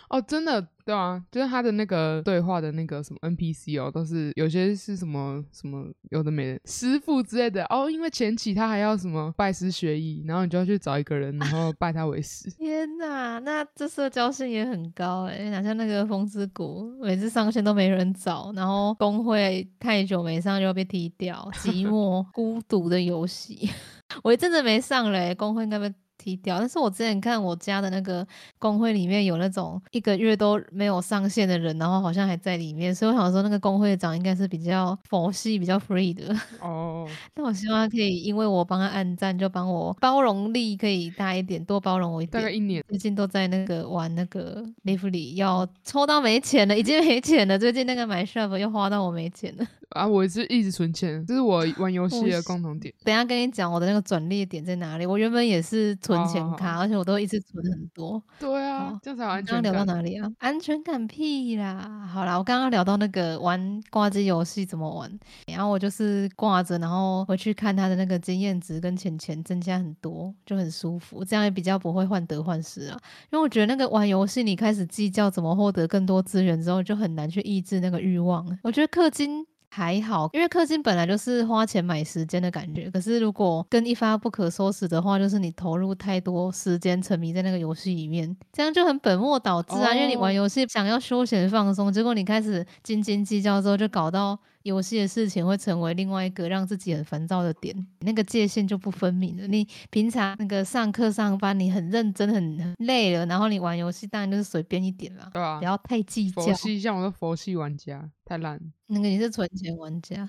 [0.08, 12.50] 哦，真的，对啊，就是他的那个对话的那个什么 NPC 哦，都是有些是什么什么有的没的师傅之类的哦，因为前期他还要什么拜师学艺，然后你就要去找一个人，然后拜他为师。
[12.58, 23.68] 天呐，那这社交性也很高哎、哪像那个风之谷，每次上线都没没人找，然后工会太久没上就会被踢掉，寂寞孤独的游戏。
[24.22, 25.94] 我一阵子没上嘞、工会那边
[26.24, 26.58] 踢掉。
[26.58, 28.26] 但是我之前看我家的那个
[28.58, 36.34] 工会里面有那种一个月都没有上线的人，然后好像还在里面，所以我想说那个工会长应该是比较佛系、比较 free 的。
[36.60, 37.06] 哦，
[37.36, 42.42] 那我希望他可以因为我帮他按赞，就帮我包容力可以大一点，多包容我一点。
[42.42, 42.82] 大概一年。
[42.88, 47.58] 最近都在那个玩那个 Live 里，要抽到没钱了，已经没钱了。
[47.58, 49.66] 最近那个买 shop 又花到我没钱了。
[49.94, 52.92] 啊，我是一直存钱，这是我 玩游戏的共同点。
[53.04, 55.06] 等一下跟你讲我的那个转捩点在哪里。
[55.06, 58.20] 我原本也是存好好钱卡，而且我都一直存很多。
[58.40, 59.94] 对啊好，这样才有安刚刚聊到。
[59.94, 60.28] 哪里啊？
[60.38, 62.08] 安全感屁啦！
[62.12, 65.08] 好啦，我刚刚聊到那个玩挂机游戏怎么玩，
[65.46, 72.98] 然后我就是挂着，然后回去看他的那个经验值跟钱钱增加很多，就很舒服，这样也比较不会患得患失啊。
[73.30, 78.44] 因为我觉得那个玩游戏，你开始计较怎么获得更多资源之后，就很难去抑制那个欲望。
[78.64, 79.46] 我觉得氪金。
[79.76, 82.88] 还好，因为氪金本来就是花钱买时间的感觉。
[82.92, 89.92] 可是如果跟一发不可收拾的话，就是你投入太多时间沉迷在那个游戏里面，这样就很本末倒置啊。
[89.92, 99.46] 因为你玩哦游戏想要休闲放松，结果你开始斤斤计较之后，就搞到游戏的事情会成为另外一个让自己很烦躁的点，那个界限就不分明了。
[99.46, 106.52] 你平常那个上课上班，你很认真很很累了，然后你玩游戏当然就是随便一点啦，对啊不，要太计较佛。
[106.54, 110.26] 系，像我的佛系玩家太烂，那个你是存钱玩家，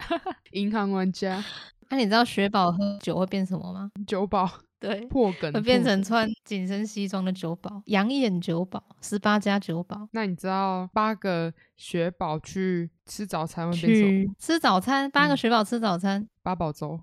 [0.52, 1.44] 银行玩家
[1.90, 3.92] 那、你知道雪宝喝酒会变什么吗？
[4.08, 10.08] 酒保对，破梗会变成穿紧身西装的酒保，养眼酒保，十八加酒保。
[10.12, 14.36] 那你知道八个雪宝去吃早餐会变什么？
[14.38, 17.00] 吃早餐，八个嗯雪宝吃早餐，八宝粥。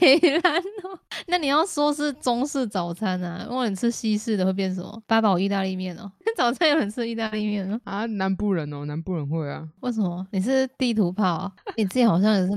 [0.00, 0.98] 北 兰哦。
[1.28, 5.00] 那你要说是中式早餐啊，如果你吃西式的会变什么？
[5.06, 6.10] 八宝意大利面哦。
[6.36, 7.80] 早餐有人吃意大利面哦？
[7.84, 9.68] 啊，南部人哦，南部人会啊。
[9.80, 10.26] 为什么？
[10.32, 11.52] 你是地图炮、啊？
[11.76, 12.52] 你自己好像也是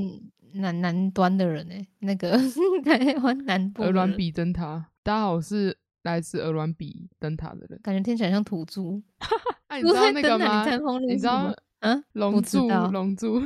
[0.54, 2.38] 南南端的人哎、那个
[2.86, 7.80] 台湾南部鹅銮比灯塔，大家好，我是来自鹅銮比灯塔的人。
[7.82, 8.82] 感觉听起来像土著。
[9.68, 10.66] 啊，你知道那个吗？
[11.08, 13.42] 你知道嗯，龙柱龙柱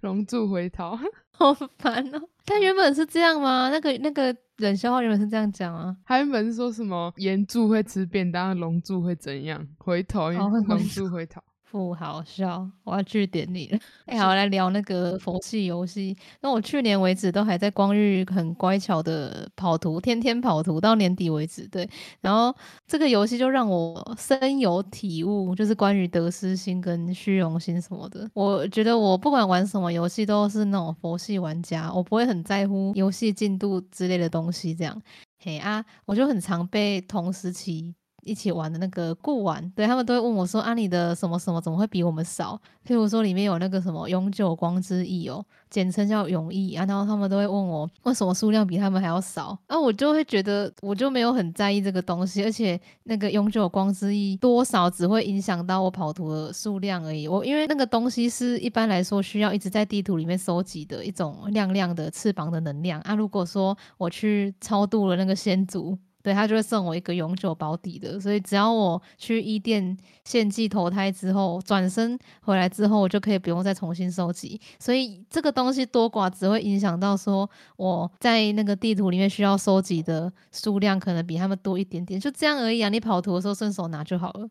[0.00, 0.98] 龙柱回逃？
[1.30, 2.28] 好烦哦。
[2.44, 3.68] 他原本是这样吗？
[3.70, 5.96] 那个那个冷笑话原本是这样讲啊。
[6.04, 9.66] 他原本是说什么岩柱会吃便当，龙柱会怎样？
[9.78, 11.42] 回头，因为龙柱回逃。
[11.70, 13.78] 不好笑，我要据点你了。
[14.06, 16.16] 哎、好，来聊那个佛系游戏。
[16.40, 21.66] 那我去年为止都还在光遇很乖巧的跑图，天天跑图到年底为止。
[21.68, 21.88] 对，
[22.20, 22.54] 然后
[22.86, 28.30] 这个游戏就让我深有体悟，就是关于得失心跟虚荣心什么的。
[28.32, 34.74] 我觉得我不管玩什么游戏都是那种佛系玩家，我不会很在乎游戏进度之类的东西。
[34.74, 35.02] 这样，
[35.40, 37.94] 嘿啊，我就很常被同时期
[38.26, 57.26] 一起玩的那个顾玩，对他们都会问我说：“啊，你的什么什么怎么会比我们少？”譬如说里面有那个什么永久光之翼哦，简称叫永翼啊，然后他们都会问我为什么数量比他们还要少，啊，我就会觉得我就没有很在意这个东西，而且那个永久光之翼多少只会影响到我跑图的数量而已。
[57.26, 65.98] 我因为那个东西是一般来说需要一直在地图里面收集的一种亮亮的翅膀的能量啊，如果说我去超度了那个先祖。
[66.26, 74.60] 对他就会送我一个永久保底的，所以只要我去伊甸献祭投胎之后，转身回来之后，我就可以不用再重新收集。
[74.80, 82.88] 所以这个东西多寡只会影响到说我在那个地图里面需要收集的数量可能比他们多一点点，就这样而已啊。
[82.88, 84.48] 你跑图的时候顺手拿就好了。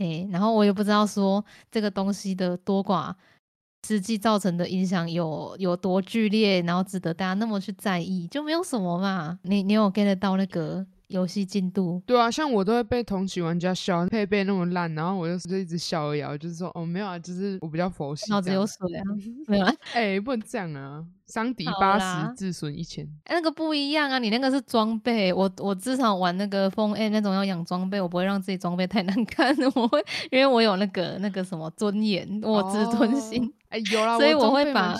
[0.00, 3.14] 诶、然后我也不知道说这个东西的多寡。
[3.86, 9.38] 实际造成的影响有有多剧烈，然后值得大家那么去在意，就没有什么嘛。
[9.42, 12.02] 你你有 get 到那个游戏进度？
[12.06, 18.30] 对啊，像我都会被同期玩家笑配备那么烂，然后我就就一直笑而已啊，我就是说哦没有啊，就是我比较佛系。
[18.30, 19.02] 脑子有水啊？
[19.46, 19.74] 没有啊？
[19.94, 21.04] 哎、不能这样啊！
[21.26, 23.06] 伤敌八十，自损一千。
[23.24, 33.44] 哎那个不一样啊，你那个是装备，我我至少玩那个风 A 那种要养装备，我不会让自己装备太难看，我会因为我有那个那个什么尊严，我有自尊心。
[33.44, 33.52] 哦。
[33.70, 34.94] 哎、有啦，所以我会把。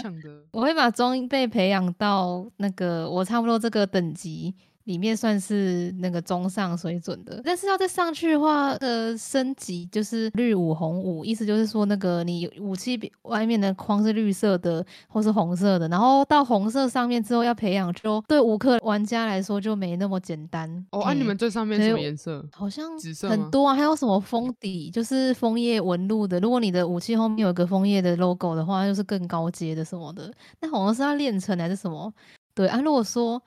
[0.51, 7.41] 我会把装备培养到那个我差不多这个等级里面算是那个中上水准的。
[7.45, 20.87] 但是要再上去的话，呃，升级就是绿五红五，意思就是说那个你武器外面的框是绿色的或是红色的，然后到红色上面之后要培养，就对无氪玩家来说就没那么简单。
[20.91, 22.47] 哦，啊，你们最上面什么颜色？
[22.53, 26.39] 好像紫色很多啊，还有什么封底，就是枫叶纹路的。
[26.41, 30.31] 如果你的武器后面有一个枫叶的 logo 的话，就是更高阶的什么的。
[30.61, 32.13] 那好像是要练成还是什么？
[32.55, 33.43] 对啊，如果说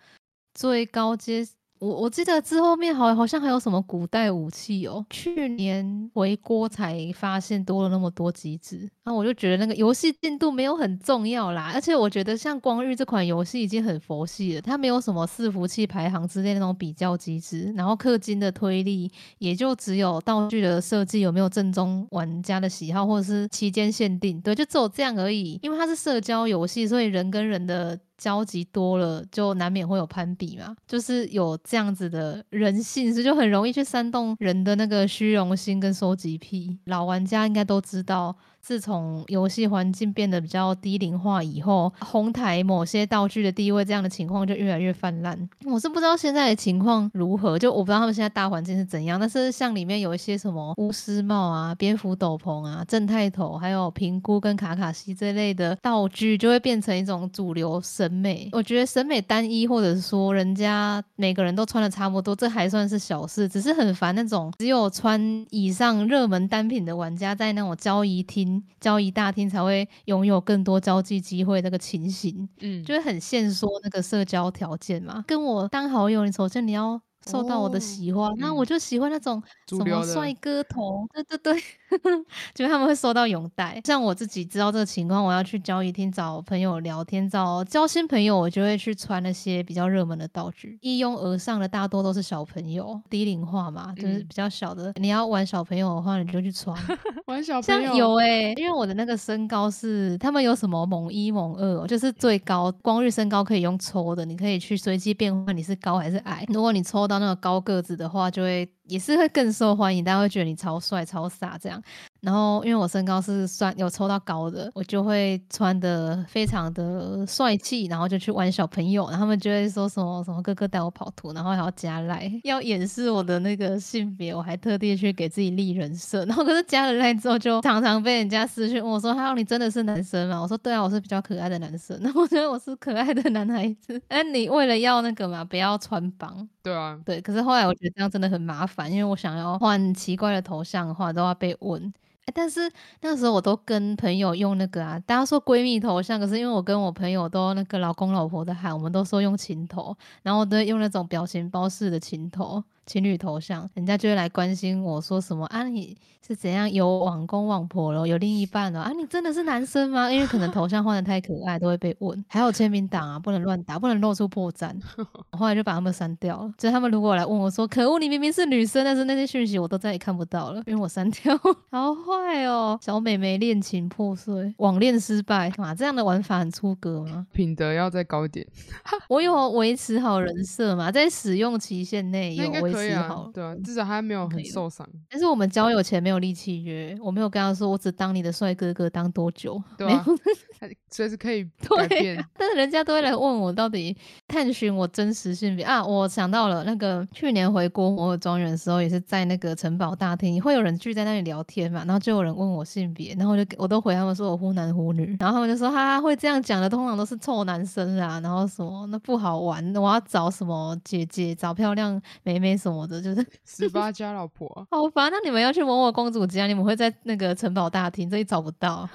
[0.57, 1.47] 最高阶。
[1.79, 27.99] 我我记得之后面好好像还有什么古代武器哦，去年回锅才发现多了那么多机制，那我就觉得那个游戏进度没有很重要啦，而且我觉得像光遇这款游戏已经很佛系了，它没有什么伺服器排行之类那种比较机制，然后氪金的推力也就只有道具的设计有没有正宗玩家的喜好或者是期间限定，对，就只有这样而已，因为它是社交游戏，所以人跟人的。
[28.17, 36.77] 交集多了，就难免会有攀比嘛，就是有这样子的人性，所以就很容易去煽动人的那个虚荣心跟收集癖。
[36.85, 38.35] 老玩家应该都知道。
[38.59, 45.49] 自从游戏环境变得比较低龄化以后，红台某些道具的地位这样的情况就越来越泛滥。
[45.63, 49.17] 我是不知道现在的情况如何，就我不知道他们现在大环境是怎样。
[49.17, 58.49] 但是像里面有一些什么巫师帽啊、蝙蝠斗篷啊、正太头，还有平菇跟卡卡西这类的道具，就会变成一种主流审美。
[58.51, 63.47] 我觉得审美单一，或者是说人家每个人都穿的差不多，这还算是小事。
[63.47, 68.63] 只是很烦那种只有穿以上热门单品的玩家在那种交易厅。
[68.79, 75.23] 交易大厅才会拥有更多交际机会，那个情形，嗯，就会很限缩那个社交条件嘛。
[75.27, 77.01] 跟我当好友，你首先你要。
[77.27, 81.63] 受到我的喜欢，那我就喜欢那种什么帅哥头，对对对，
[82.55, 83.81] 就他们会收到拥戴。
[83.83, 90.77] 像我自己知道这个情况，我要去交易厅找朋友聊天，找交新朋友，我就会去穿那些比较热门的道具。
[90.81, 94.93] 一拥而上的大多都是小朋友，低龄化嘛，就是比较小的。
[94.95, 96.73] 你要玩小朋友的话，你就去穿
[97.27, 97.81] 玩小朋友。
[97.83, 106.45] 像有哎，因为我的那个身高是他们有什么猛一猛二，就是最高光日身高可以用抽的，你可以去随机变换你是高还是矮。
[106.47, 107.16] 如果你抽到。
[107.17, 111.81] 那个高个子的话，就会也是会更受欢迎，大家会觉得你超帅、超飒这样。
[112.21, 126.25] 然后，因为我身高是算有抽到高的，我就会穿的非常的帅气，然后就去玩小朋友，然后他们就会说什么什么哥哥带我跑图，然后还要加赖，要掩饰我的那个性别，我还特地去给自己立人设。
[126.25, 134.01] 然后可是加了赖之后，就常常被人家私讯问我说：“哈，你真的是男生吗？”我说：“对啊，我是比较可爱的男生。”那我觉得我是可爱的男孩子。
[134.09, 136.49] 哎，你为了要那个嘛，不要穿帮。
[136.67, 137.21] 对啊，对。
[137.21, 141.93] 可是后来我觉得这样真的很麻烦，因为我想要换奇怪的头像的话，都要被问。
[142.33, 152.61] 但是那个时候我都跟朋友用那个啊，大家说闺蜜头像，可是因为我跟我朋友都那个老公老婆的喊，我们都说用情头，然后都用那种表情包式的情头。
[152.87, 155.63] 情侣头像，人家就会来关心我说什么啊？
[155.63, 155.95] 你
[156.25, 158.91] 是怎样有网公网婆了，有另一半了啊？
[158.97, 160.09] 你真的是男生吗？
[160.09, 162.25] 因为可能头像换的太可爱，都会被问。
[162.29, 164.73] 还有签名档啊，不能乱打，不能露出破绽。
[165.31, 166.51] 后来就把他们删掉了。
[166.57, 171.37] 就他们如果来问我说，可恶，你明明是女生，但是那些讯息我都再也看不到了，因为我删掉。
[171.69, 177.27] 好坏哦，小美眉恋情破碎，网恋失败，嘛这样的玩法很出格吗？
[177.33, 178.47] 品德要再高一点。
[179.09, 182.76] 我有维持好人设嘛，在使用期限内有维。
[182.77, 184.87] 可以啊，对啊，至少他没有很受伤。
[185.09, 190.05] 但是我们交友前没有立契约，我没有跟他说我只当你的帅哥哥当多久，对啊，
[190.89, 191.43] 随时可以
[191.77, 192.25] 改变。
[192.37, 193.95] 但是人家都会来问我到底
[194.27, 195.85] 探寻我真实性别啊！
[195.85, 212.47] 我想到了那个去年回国摩尔庄园的时候，也是在那个城堡大厅，会有人聚在那里聊天嘛，然后就有人问我性别，然后我就我都回他们说我忽男忽女，然后他们就说哈会这样讲的，通常都是臭男生啊，然后什么那不好玩，我要找什么姐姐，找漂亮妹妹。
[212.67, 215.09] 什么的，就是十八家老婆， 好烦。
[215.09, 218.87] 那你们要去某某公主家，你们会在那个城堡大厅，这里找不到。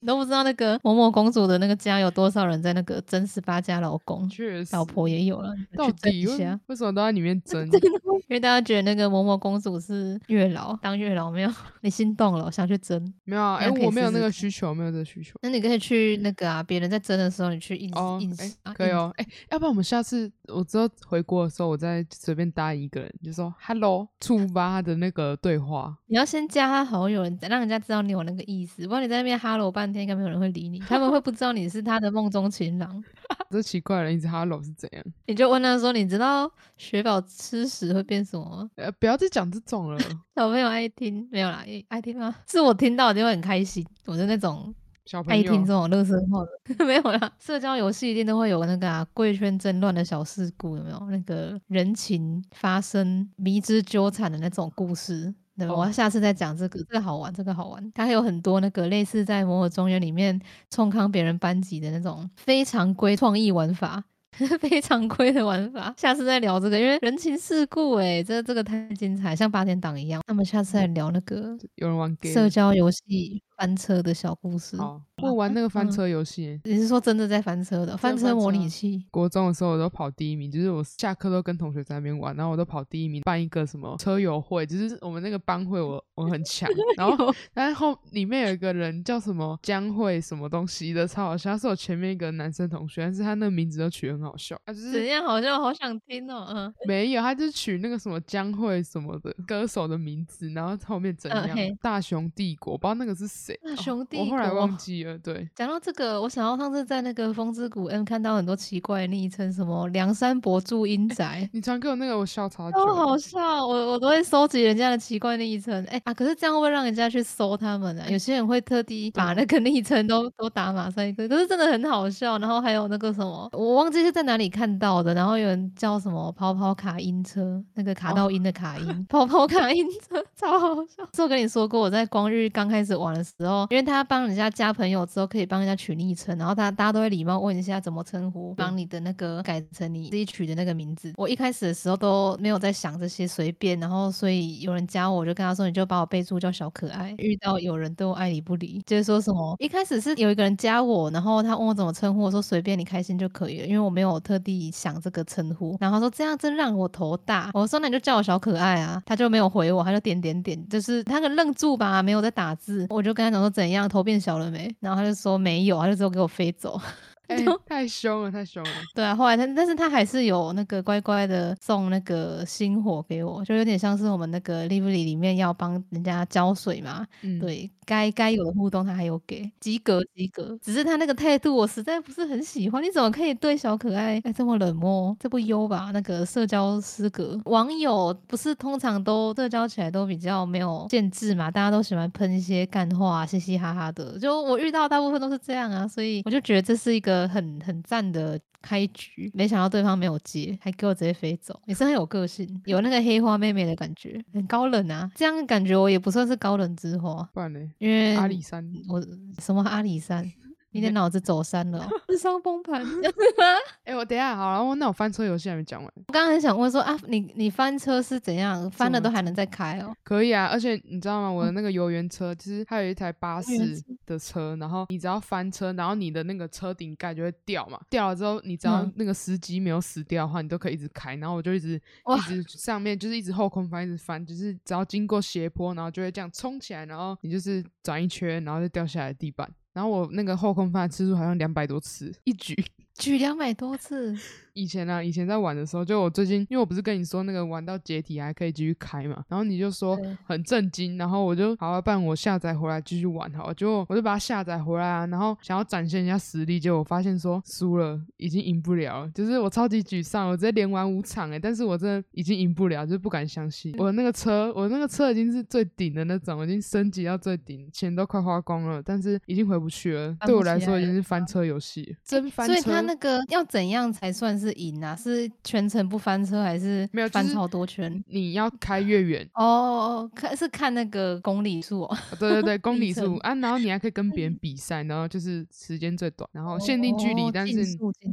[0.00, 5.54] 你都不知道那个某某公主的那个家有多少人在那个争十八家老公，确实老婆也有了。
[5.76, 6.26] 到底
[6.66, 7.68] 为什么都在里面 争？
[8.28, 11.50] 因为大家觉得那个某某公主是月老，当月老没有？
[11.80, 13.12] 你心动了，想去争？
[13.24, 15.38] 没有啊，哎，我没有那个需求，没有这个需求。
[15.42, 17.88] 那你可以去那个啊，别人在争的时候，你去应
[18.20, 18.36] 应。
[18.74, 25.96] 可以哦，哎，要不然我们下次我之后回国的时候，我再随便搭一个人，就说 “hello”，触发的那个对话。
[26.06, 29.85] 你要先加他好友，让人家知道你有那个意思，不然你在那边 “hello” 半。
[29.94, 33.02] 应该没有人会理你，他们会不知道你是他的梦中情郎。
[33.50, 35.04] 这奇怪了，一直 hello 是怎样？
[35.26, 39.98] 你就问他说：“你知道雪宝吃屎会变什么吗？”呃，不要再讲这种了。
[40.34, 41.64] 小朋友爱听没有啦？
[41.88, 42.34] 爱听吗？
[42.48, 43.86] 是我听到就会很开心。
[44.06, 46.44] 我是那种小朋爱听这友种乐色话
[46.76, 47.32] 的， 没有啦。
[47.38, 50.98] 社交游戏一定都会有那个啊，贵圈争乱的小事故，有没有？
[51.08, 55.32] 那个人情发生迷之纠缠的那种故事。
[55.58, 57.92] 对，我哦要下次再讲这个，这个好玩，这个好玩。
[57.92, 60.38] 它还有很多那个类似在《摩尔庄园》里面
[60.70, 64.02] 冲康别人班级的那种非常规创意玩法。
[64.60, 70.20] 非常规的玩法，下次再聊这个，因为人情世故哎，这这个太精彩，像八点档一样。
[70.28, 74.76] 那么下次再聊那个有人玩社交游戏翻车的小故事。
[74.76, 79.04] 哦，我玩那个翻嗯车游戏，你是说真的在翻车的翻车模拟器？
[79.10, 95.24] 国中的时候我都跑第一名，就是我下课都跟同学在那边玩，然后我都跑第一名，办一个什么车友会，就是我们那个班会我我很强， 然后但是后里面有一个人叫什么江慧什么东西的，超好笑，他是我前面一个男生同学，但是他那个名字都取得很好笑，他就是怎样？
[95.24, 96.46] 好像好想听哦。
[96.50, 101.56] 嗯，没有，他就取那个什么江慧什么的歌手的名字，然后后面怎样？
[101.80, 105.48] 大雄帝国，不知道那个是谁，大哦雄帝我后来忘记了，对。
[105.54, 111.50] 讲到这个，我想到上次在那个风之谷 M 看到很多奇怪的昵称，什么梁山伯祝英仔。
[111.52, 112.94] 你传给我那个，我笑超久超了。
[112.94, 118.06] 好笑，我我都会收集人家的奇怪昵称，哎、啊，可是这样会不会让人家去搜他们啊？
[118.08, 122.38] 有些人会特地把那个昵称都都打马赛克，可是真的很好笑。
[122.38, 131.08] 然后还有那个什么，我忘记是在哪里看到的，然后有人叫什么跑跑卡音车，那个卡到音的卡音，跑跑卡音车， 超好笑。
[131.14, 141.12] 是我跟你说过，我在光日刚开始玩的时候，因为他帮人家加朋友之后可以帮人家取昵称，然后他大家都会礼貌问一下怎么称呼，帮你的那个改成你自己取的那个名字。
[141.16, 147.14] 我一开始的时候都没有在想这些，随便，然后所以有人加我，我就跟他说，你就把我备注叫小可爱。
[147.18, 155.76] 遇到有人对我爱理不理，就是说什么一开始是有一个人加我，然后他问我怎么称呼，我说随便你开心就可以了，因为我没有特地想这个称呼。
[155.80, 162.86] 然后他说这样真让我头大，我说那你就叫我小可爱啊，他就没有回我，他就点点点，就是他可能愣住吧，没有在打字。
[162.90, 164.74] 我就跟他讲说怎样，头变小了没？
[164.80, 166.80] 然后他就说没有，他就只有给我飞走。
[167.28, 168.70] 哎、太凶了，太凶了。
[168.94, 180.58] 对啊，后来他但是他还是有那个乖乖的送那个星火给我，就有点像是我们那个 Lively 里面要帮人家浇水嘛，嗯，对该该有的互动他还有给，及格及格。
[180.62, 185.16] 只是他那个态度我实在不是很喜欢，你怎么可以对小可爱哎这么冷漠？
[185.20, 185.90] 这不优吧？
[185.94, 194.18] 那个社交失格，网友不是通常都社交起来都比较没有限制嘛，大家都喜欢喷一些干话、嘻嘻哈哈的。
[194.18, 199.30] 就我遇到大部分都是这样啊，所以我就觉得这是一个很很赞的开局。
[199.32, 205.10] 没想到对方没有接，还给我直接飞走，也是很有个性， 有那个黑花妹妹的感觉，很高冷啊。
[205.14, 207.22] 这样感觉我也不算是高冷之花。
[207.32, 207.60] 不然呢？
[207.78, 209.00] 因为阿里山，我
[209.38, 210.30] 什么阿里山，
[210.76, 212.84] 你的脑子走山了、哦，智商崩盘。
[213.84, 215.92] 哎、我等一下好了，我那我翻车游戏还没讲完。
[216.08, 218.70] 我刚刚很想问说啊，你你翻车是怎样？
[218.70, 219.94] 翻了都还能再开哦？
[220.04, 221.30] 可以啊，而且你知道吗？
[221.30, 231.16] 我的那个游园车，其实它有一台巴士的车，然后你只要翻车，然后你的那个车顶盖就会掉嘛，掉了之后，你只要嗯那个司机没有死掉的话，你都可以一直开。
[231.16, 239.48] 然后我就一直一直上面就是一直后空翻，一直翻，就是只要经过斜坡，然后就会这样冲起来，然后你就是转一圈，然后就掉下来地板。
[239.76, 242.56] 然后我那个后空翻次数好像两百多次，一局。
[242.98, 244.16] 举两百多次，
[244.54, 272.85] 以前啊，以前在玩的时候，就我最近，因为我不是跟你说那个玩到解体还可以继续开嘛，然后你就说很震惊，然后我就好啊，办我下载回来继续玩好了，结果我就把它下载回来啊，然后想要展现一下实力，结果我发现说输了，已经赢不了了，就是我超级沮丧，我直接连玩五场诶、但是我真的已经赢不了，就是不敢相信，我那个车，我那个车已经是最顶的那种，已经升级到最顶，钱都快花光了，但是已经回不去了，对我来说已经是翻车游戏，真翻车。
[272.86, 274.94] 那个要怎样才算是赢啊？
[274.96, 278.02] 是全程不翻车，还是没有翻超多圈？
[278.08, 287.54] 你要开越远，哦哦，看是看那个公里数对对对， 公里数啊，然后你还可以跟别人比赛，然后就是时间最短，然后限定距离，但是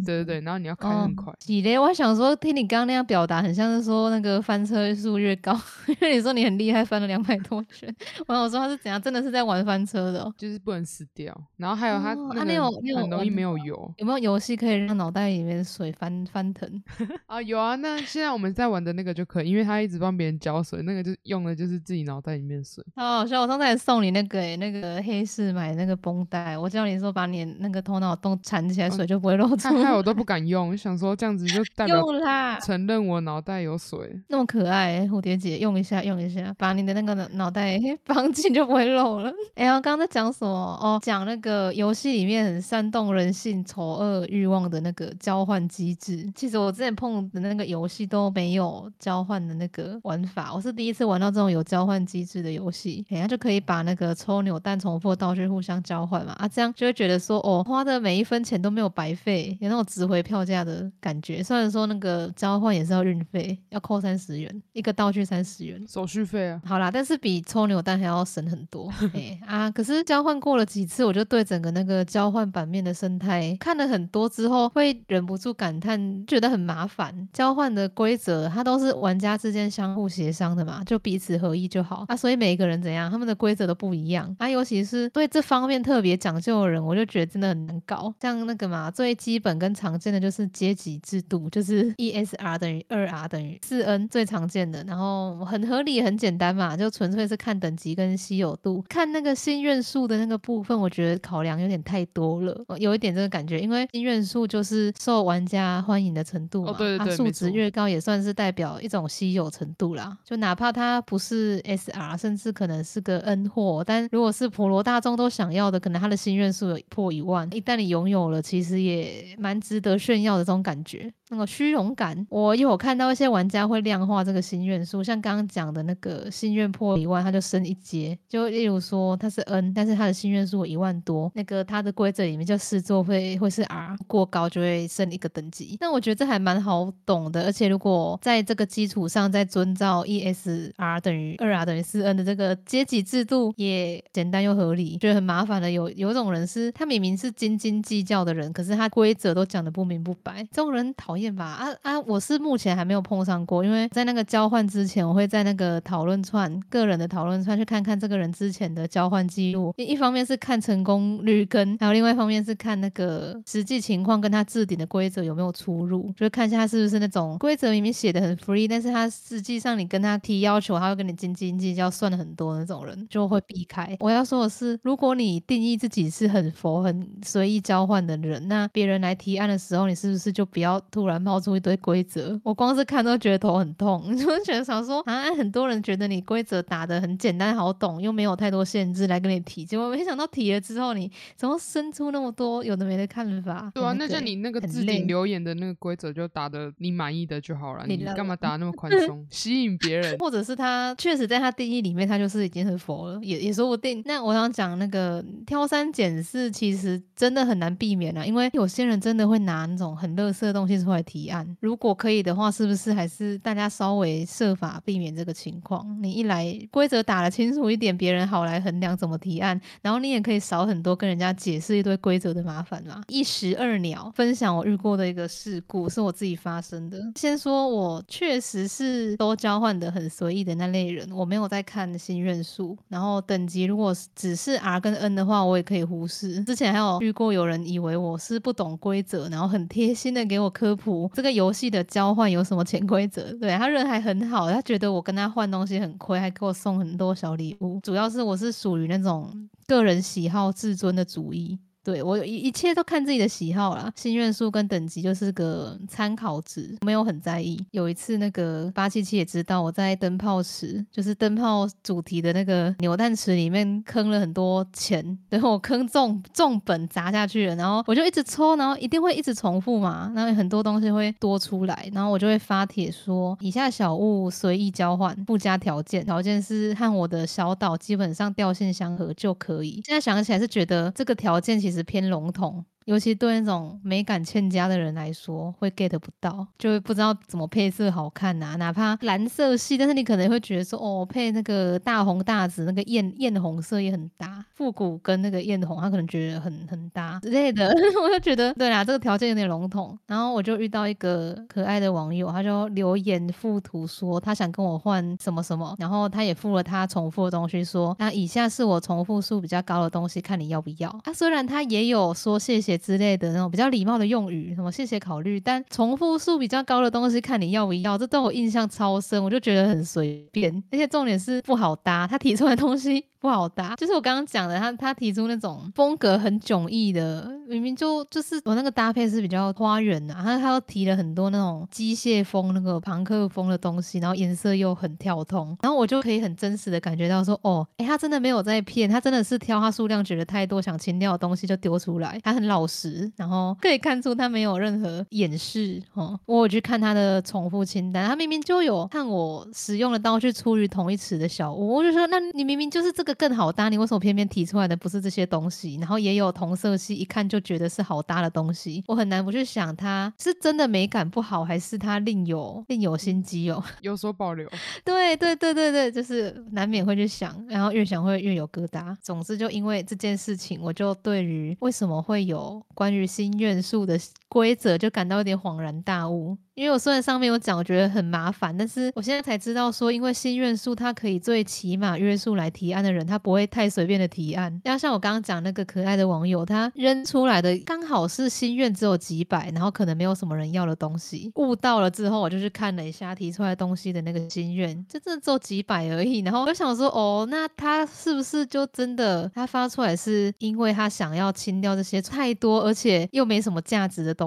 [0.05, 1.33] 对对对，然后你要开哦很快。
[1.39, 1.77] 几嘞？
[1.77, 5.53] 我还想说，听你刚刚那样表达，很像是说那个翻车数越高，
[5.87, 7.93] 因为你说你很厉害，翻了两百多圈。
[8.27, 10.33] 我想说他是怎样，真的是在玩翻车的、哦。
[10.37, 16.83] 就是不能死掉，然后还有它哦啊那个你有很容易没有油有没有游戏可以让脑袋里面的水翻翻腾？
[17.27, 17.75] 啊，有啊。
[17.75, 22.83] 那现在我们在玩的那个就可以，因为他一直帮别人浇水，那个就用的就是自己脑袋里面水。
[22.95, 23.41] 好好笑！
[23.41, 29.83] 我上次还送你那个、欸、那个黑市买那个绷带，我叫你说把你那个头脑洞缠起来，水就不会漏出来。
[29.83, 33.97] 害我都不敢用，就想说这样子就 代表用啦，承认我脑袋有水。
[34.29, 39.31] 那么可爱、蝴蝶结，用一下，用一下，把你的那个脑脑袋 绑紧就不会漏了。
[39.55, 40.53] 哎、呀，刚刚在讲什么？
[40.53, 46.31] 哦，讲那个游戏里面很煽动人性、丑恶、欲望的那个交换机制。
[46.35, 61.41] 其实我之前碰的那个游戏都没有交换的那个玩法，我是第一次玩到这种有交换机制的游戏，人家就可以把那个抽扭蛋重复道具互相交换嘛，啊，这样就会觉得说，哦，花的每一分钱都没有白费，有那种值回票价的感觉。
[61.41, 66.61] 虽然说那个交换也是要运费，要扣三十元一个道具，三十元手续费啊。
[66.65, 68.91] 好啦，但是比抽扭蛋还要省很多。
[69.13, 77.29] 哎啊，可是交换过了几次，我就对整个那个交换版面的生态看了很多之之后，会忍不住感叹，觉得很麻烦。
[77.31, 82.15] 交换的规则它都是玩家之间相互协商的嘛，就彼此合意就好啊。
[82.15, 84.49] 所以每一个人怎样，他们的规则都不一样啊。
[84.49, 88.13] 尤其是对这方面特别讲究的人，我就觉得真的很难搞。
[88.19, 110.17] 像那个嘛，最基本跟常见的就是阶级制度，就是 E S R 等于二 R 等于四 N 最常见的，然后很合理很简单嘛，就纯粹是看等级跟稀有度，看那个心愿数的那个部分，我觉得考量有点太多了，有一点这个感觉，因为心愿数就是受玩家欢迎的程度嘛，对对对，数值越高也算是代表一种稀有程度啦。
[110.23, 121.11] 就哪怕它不是 S R，甚至可能是个 N 货，但如果是普罗大众都想要的，可能他的心愿数有破一万，一旦你拥有了，其实也蛮值得炫耀的这种感觉。
[121.33, 128.15] 那个虚荣感，我有看到一些玩家会量化这个心愿数，像刚刚讲的那个心愿破一万，他就升一阶。
[128.29, 135.75] 就例如说他是 N，但是他的心愿数一万多，那个他的规则里面就视作会会是 R，过高就会升一个等级。
[135.81, 145.71] 那我觉得这还蛮好懂的，而且如果在这个基础上再遵照 ESR 等于二 R 等于四 N 的这个阶级制度，也简单又合理，觉得很麻烦的。
[145.71, 151.22] 有有种人是，他明明是斤斤计较的人，可是他规则都讲的不明不白，这种人讨厌。
[151.31, 151.99] 吧啊啊！
[152.01, 159.73] 我是目前还没有碰上过，因为在那个交换之前，我会在那个讨论串个人的讨论串去看看这个人之前的交换记录。
[159.77, 173.95] 一方面是看成功率跟，还有另外一方面是看那个实际情况跟他置顶的规则有没有出入，就是看一下他是不是那种规则明明写的很 free，但是他实际上你跟他提要求，他会跟你斤斤计较，算了很多那种人就会避开。
[173.99, 181.23] 我要说的是，如果你定义自己是很佛、很随意交换的人，那别人来提案的时候，你是不是就不要突然。
[181.23, 184.03] 冒出一堆规则，我光是看都觉得头很痛。
[184.17, 193.71] 就觉得想说啊，很多人觉得你规则打的很简单好懂，又没有太多限制来跟你提，结果没想到提了之后，你怎么生出那么多有的没的看法？
[193.73, 200.17] 对啊，那像你那个置顶留言的那个规则就打的你满意的就好了，你干嘛打那么宽 松，吸引别人？
[200.19, 204.01] 或者是他确实在他定义里面，他就是已经很佛了，也也说不定。
[204.05, 210.92] 那我想讲那个挑三拣四，其实真的很难避免啊，因为有些人真的会拿那种很乐色的东西出来。
[211.01, 215.97] 提案，如果可以的话，是不是还是大家稍微设法避免这个情况？
[216.01, 223.01] 你一来规则打得清楚一点，别人好来衡量怎么提案，然后你也可以少很多跟人家解释一堆规则的麻烦啦。
[223.07, 227.01] 一石二鸟，分享我遇过的一个事故，是我自己发生的。
[227.15, 236.43] 先说我确实是都交换的很随意的那类人，我没有在看心愿数，然后等级如果只是 R 跟 N 的话，我也可以忽视。
[236.43, 240.82] 之前还有遇过有人以为我是不懂规则，然后很贴心的给我科普。
[241.13, 243.37] 这个游戏的交换有什么潜规则？
[243.39, 247.79] 对他人还很好，他觉得我跟他换东西很亏，还给我送很多小礼物。
[247.81, 251.59] 主要是我是属于那种个人喜好、自尊的主义。
[251.83, 257.59] 对我一一切都看自己的喜好啦，心愿数跟等级就是个参考值，没有很在意。
[257.71, 279.81] 有一次那个八七七也知道我在灯泡池，就是灯泡主题的那个扭蛋池里面坑了很多钱，等我坑重重本砸下去了，然后我就一直抽，然后一定会一直重复嘛，然后很多东西会多出来，然后我就会发帖说以下小物随意交换，不加条件，条件是和我的小岛基本上调性相合就可以。
[279.83, 281.72] 现在想起来是觉得这个条件其实。
[281.73, 282.65] 是偏笼统。
[282.85, 288.55] 尤其对那种美感欠佳的人来说，会 get 不到，就会不知道怎么配色好看呐。
[288.57, 297.67] 哪怕蓝色系，但是你可能会觉得说，哦，配那个大红大紫，那个艳艳红色也很搭，复古跟那个艳红，他可能觉得很很搭之类的。
[298.03, 299.97] 我就觉得，对啦，这个条件有点笼统。
[300.07, 310.99] 然后我就遇到一个可爱的网友，他就留言附图说，他想跟我换什么什么，然后他也附了他重复的东西，说，那以下是我重复数比较高的东西，看你要不要。
[311.03, 312.72] 他虽然他也有说谢谢。
[312.77, 323.05] 之类的那种比较礼貌的用语，什么谢谢考虑，但重复数比较高的东西，看你要不要，这对我印象超深，我就觉得很随便，而且重点是不好搭，他提出来的东西。
[323.23, 345.81] 不好搭，就是我刚刚讲的，他他提出那种风格很迥异的，明明就就是我那个搭配是比较花园的，他他又提了很多那种机械风、那个朋克风的东西，然后颜色又很跳通，然后我就可以很真实的感觉到说，哦，哎，他真的没有在骗，他真的是挑他数量觉得太多想清掉的东西就丢出来，他很老老实，然后可以看出他没有任何掩饰。
[345.93, 355.75] 哦，我有去看他的重复清单，他明明就有看我使用的刀具出于同一尺的小屋，我就说，那你明明就是这个更好搭，你为什么偏偏提出来的不是这些东西？
[355.75, 364.49] 然后也有同色系，一看就觉得是好搭的东西，我很难不去想他是真的美感不好，还是他另有另有心机哦， 有所保留。
[364.85, 368.95] 对对对对对，就是难免会去想，然后越想会越有疙瘩。
[369.01, 373.99] 总之，就因为这件事情，我就对于为什么会有关于新元素的
[374.33, 376.35] 规则，就感到有点恍然大悟。
[376.55, 384.61] 因为我虽然上面有讲，我觉得很麻烦，但是我现在才知道说，因为心愿数它可以最起码约束来提案的人，他不会太随便的提案。
[384.63, 391.31] 要像我刚刚讲那个可爱的网友，他扔出来的刚好是心愿只有几百，然后可能没有什么人要的东西。
[391.35, 396.19] 悟到了之后，我就去看了一下提出来东西的那个心愿，就真的只有几百而已。
[396.19, 404.22] 然后我就想说，哦，那他是不是就真的他发出来是因为他想要清掉这些太多而且又没什么价值的东？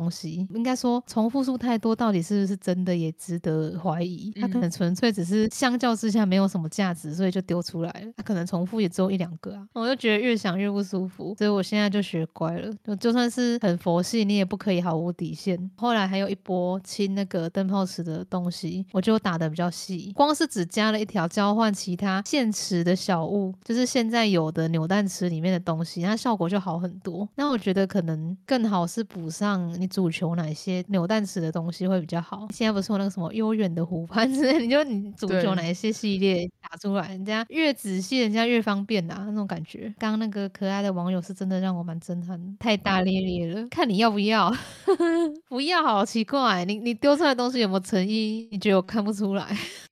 [0.55, 2.27] 应该说重复数太多，到底。
[2.27, 4.33] 是不是真的也值得怀疑？
[4.41, 8.13] 它可能纯粹只是相较之下没有什么价值，所以就丢出来了。
[8.17, 12.73] 它可能重复也只有一两个啊，我就觉得越想越不舒服，所以我现在就学乖了。
[12.83, 15.71] 就就算是很佛系，你也不可以毫无底线。
[15.77, 27.29] 后来还有一波清那个灯泡池的东西，我就打的比较细，光是只加了一条交换其他现池的小物，就是现在有的扭蛋池里面的东西，那效果就好很多。
[27.37, 31.97] 那我觉得可能更好是补上你主求哪些扭蛋池的东西会。
[32.01, 32.47] 比较好。
[32.53, 39.93] 现在不是有那个什么悠远的湖畔之类， 你就你主求哪一些系列打出来，人家越仔细，人家越方便啊，那种感觉。
[39.99, 43.67] 刚刚那个可爱的网友是真的让我蛮震撼，太大咧咧了。
[43.73, 44.53] 看你要不要，
[45.49, 46.65] 不要好奇怪。
[46.65, 48.47] 你你丢出来的东西有没有诚意？
[48.53, 49.45] 你觉得我看不出来？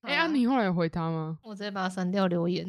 [0.02, 1.38] 哎呀，你后来回他吗？
[1.42, 2.64] 我直接把他删掉留言。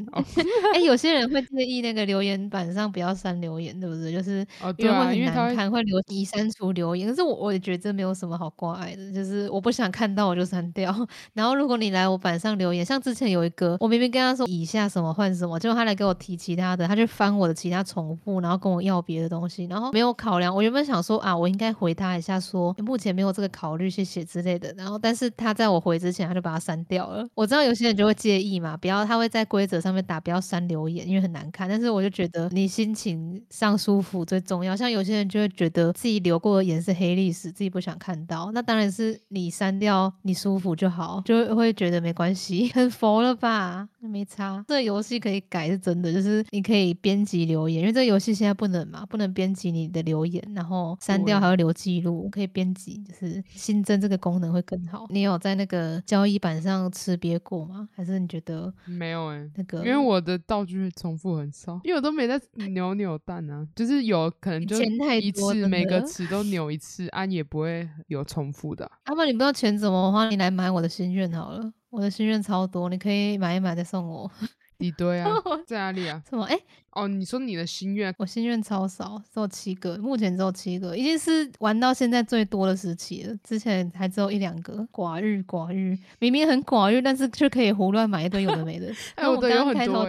[0.73, 4.11] 哎，有些人会介意那个留言板上不要删留言，对不对？
[4.13, 4.45] 就是
[4.77, 7.13] 因为会很难看，会留已删除留言。
[7.15, 9.45] 是我我也觉得这没有什么好挂碍的，就是。
[9.55, 10.93] 我不想看到我就删掉。
[11.33, 20.53] 然后如果你来我板上留言，像之前有一个，我明明跟他说以下什么换什么，结果他来给我提其他的，他就翻我的其他重复，然后跟我要别的东西，然后没有考量。
[20.53, 24.73] 我原本想说啊，我应该回他一下，说目前没有这个考虑，谢谢之类的。
[24.77, 27.25] 然后但是他在我回之前，他就把它删掉了。
[27.33, 31.69] 我知道有些人就会介意嘛，不要他会在规则上面打不要删留言，因为很难看。
[31.69, 34.75] 但是我就觉得你心情上舒服最重要。
[34.75, 39.19] 像有些人就会觉得自己留过的言是黑历史，自己不想看到，那当然是。
[39.29, 43.89] 你删掉，你舒服就好，就会觉得没关系， 很佛了吧？
[43.99, 44.63] 没差。
[44.67, 55.05] 这个游戏可以改是真的，就是你可以编辑留言，因为这个游戏现在不能嘛，不能编辑你的留言，然后删掉还要留记录，可以编辑，就是新增这个功能会更好。
[55.09, 57.89] 你有在那个交易板上吃瘪过吗？
[57.93, 59.49] 还是你觉得没有哎？
[59.55, 62.39] 那个因为我的道具重复很少，因为我都没在
[62.69, 64.81] 扭扭蛋啊，就是有可能就
[65.19, 68.89] 一次每个词都扭一次，安也不会有重复的。
[69.07, 71.71] 要不然你不知道钱怎么花，你来买我的心愿好了。
[71.89, 74.29] 我的心愿超多，你可以买一买再送我。
[74.77, 75.31] 一堆啊，
[75.65, 76.21] 在哪里啊？
[76.29, 76.43] 什么？
[76.45, 76.59] 哎。
[76.95, 83.35] 哦，你说你的心愿，我心愿超少，只有七个，目前只有七个，已经是玩到现在最多的时期了。
[83.43, 88.87] 之前还只有一两个，寡欲寡欲，明明很寡欲，但是却可以胡乱买一堆有的没的。
[89.15, 90.05] 哎，我刚刚开头，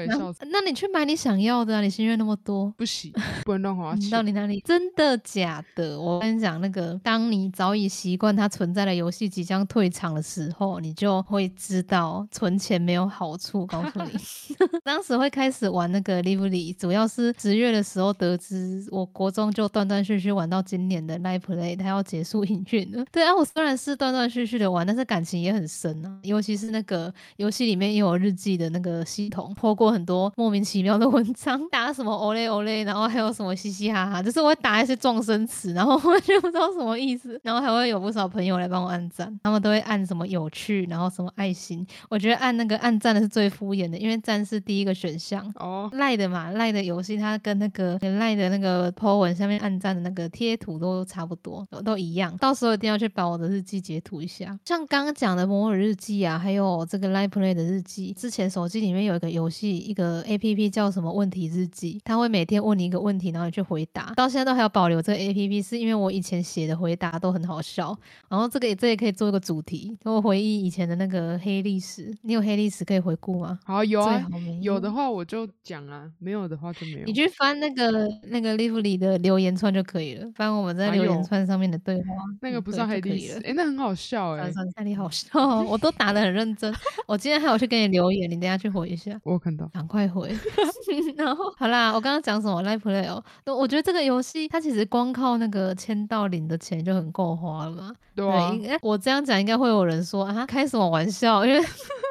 [0.53, 3.13] 那你去买你想要的啊，你心愿那么多，不行，
[3.45, 4.09] 不能乱花钱。
[4.09, 4.61] 到你那里？
[4.65, 6.01] 真的假的？
[6.01, 13.67] 我跟你讲，那个当你早已习惯它存在的游戏即将退场的时候，你就会知道存钱没有好处。
[13.67, 14.13] 告诉你，
[14.85, 16.76] 当时会开始玩那个 Lively。
[16.79, 23.05] 主要是十月的时候得知，我国中就断断续续玩到今年的 Live Play，它要结束营运了。
[23.11, 26.19] 对啊，我虽然是断断续续的玩，但是感情也很深啊。
[26.23, 41.87] 尤其是那个游戏里面也有日记的那个系统，破过很多莫名其妙的文章，打什么 Ole Ole，然后还有什么嘻嘻哈哈，就是我会打一些撞声词，然后我就不知道什么意思，然后还会有不少朋友来帮我按赞，他们都会按什么有趣，然后什么爱心。
[42.11, 46.66] 我觉得按那个按赞的是最敷衍的，因为赞是第一个选项哦，赖的嘛，赖。
[46.73, 52.37] 的游戏，它跟那个赖的那个 po 文下面按赞的那个贴图都差不多，都一样。
[52.39, 54.59] 到时候一定要去把我的日记截图一下。
[54.65, 64.13] 像刚刚讲的摩尔日记啊，还有这个 Live Play 的日记，之前手机里面有一个游戏，一个 A P P 叫什么问题日记，它会每天问你一个问题，然后你去回答。
[64.17, 67.97] 到现在都还有保留这个 A P P，是因为我以前写的回答都很好笑。
[68.29, 72.13] 然后这个这也可以做一个主题，我回忆以前的那个黑历史。
[72.23, 73.59] 你有黑历史可以回顾吗？
[73.65, 74.27] 好有啊，
[74.61, 76.56] 有的话我就讲啊，没有的。
[76.57, 77.05] 的话就没有。
[77.05, 82.05] 你去翻那个那个 Live 里的留言串就可以了，翻我们在留言串上面的对话，
[82.41, 85.29] 那个不算黑历史，哎，那很好笑 哎，那里好笑，
[85.65, 86.75] 我都打的很认真。
[87.07, 89.21] 我今天还有去给你留言，你等下去回一下。
[89.23, 90.35] 我看到，赶快回。
[91.17, 93.23] 然后好啦，我刚刚讲什么 Live Play 哦？
[93.45, 97.93] 我觉得这个游戏它其实光靠那个签到领的钱就很够花了嘛。
[98.15, 98.51] 对啊，
[98.81, 101.45] 我这样讲应该会有人说啊，开什么玩笑？
[101.45, 101.63] 因为。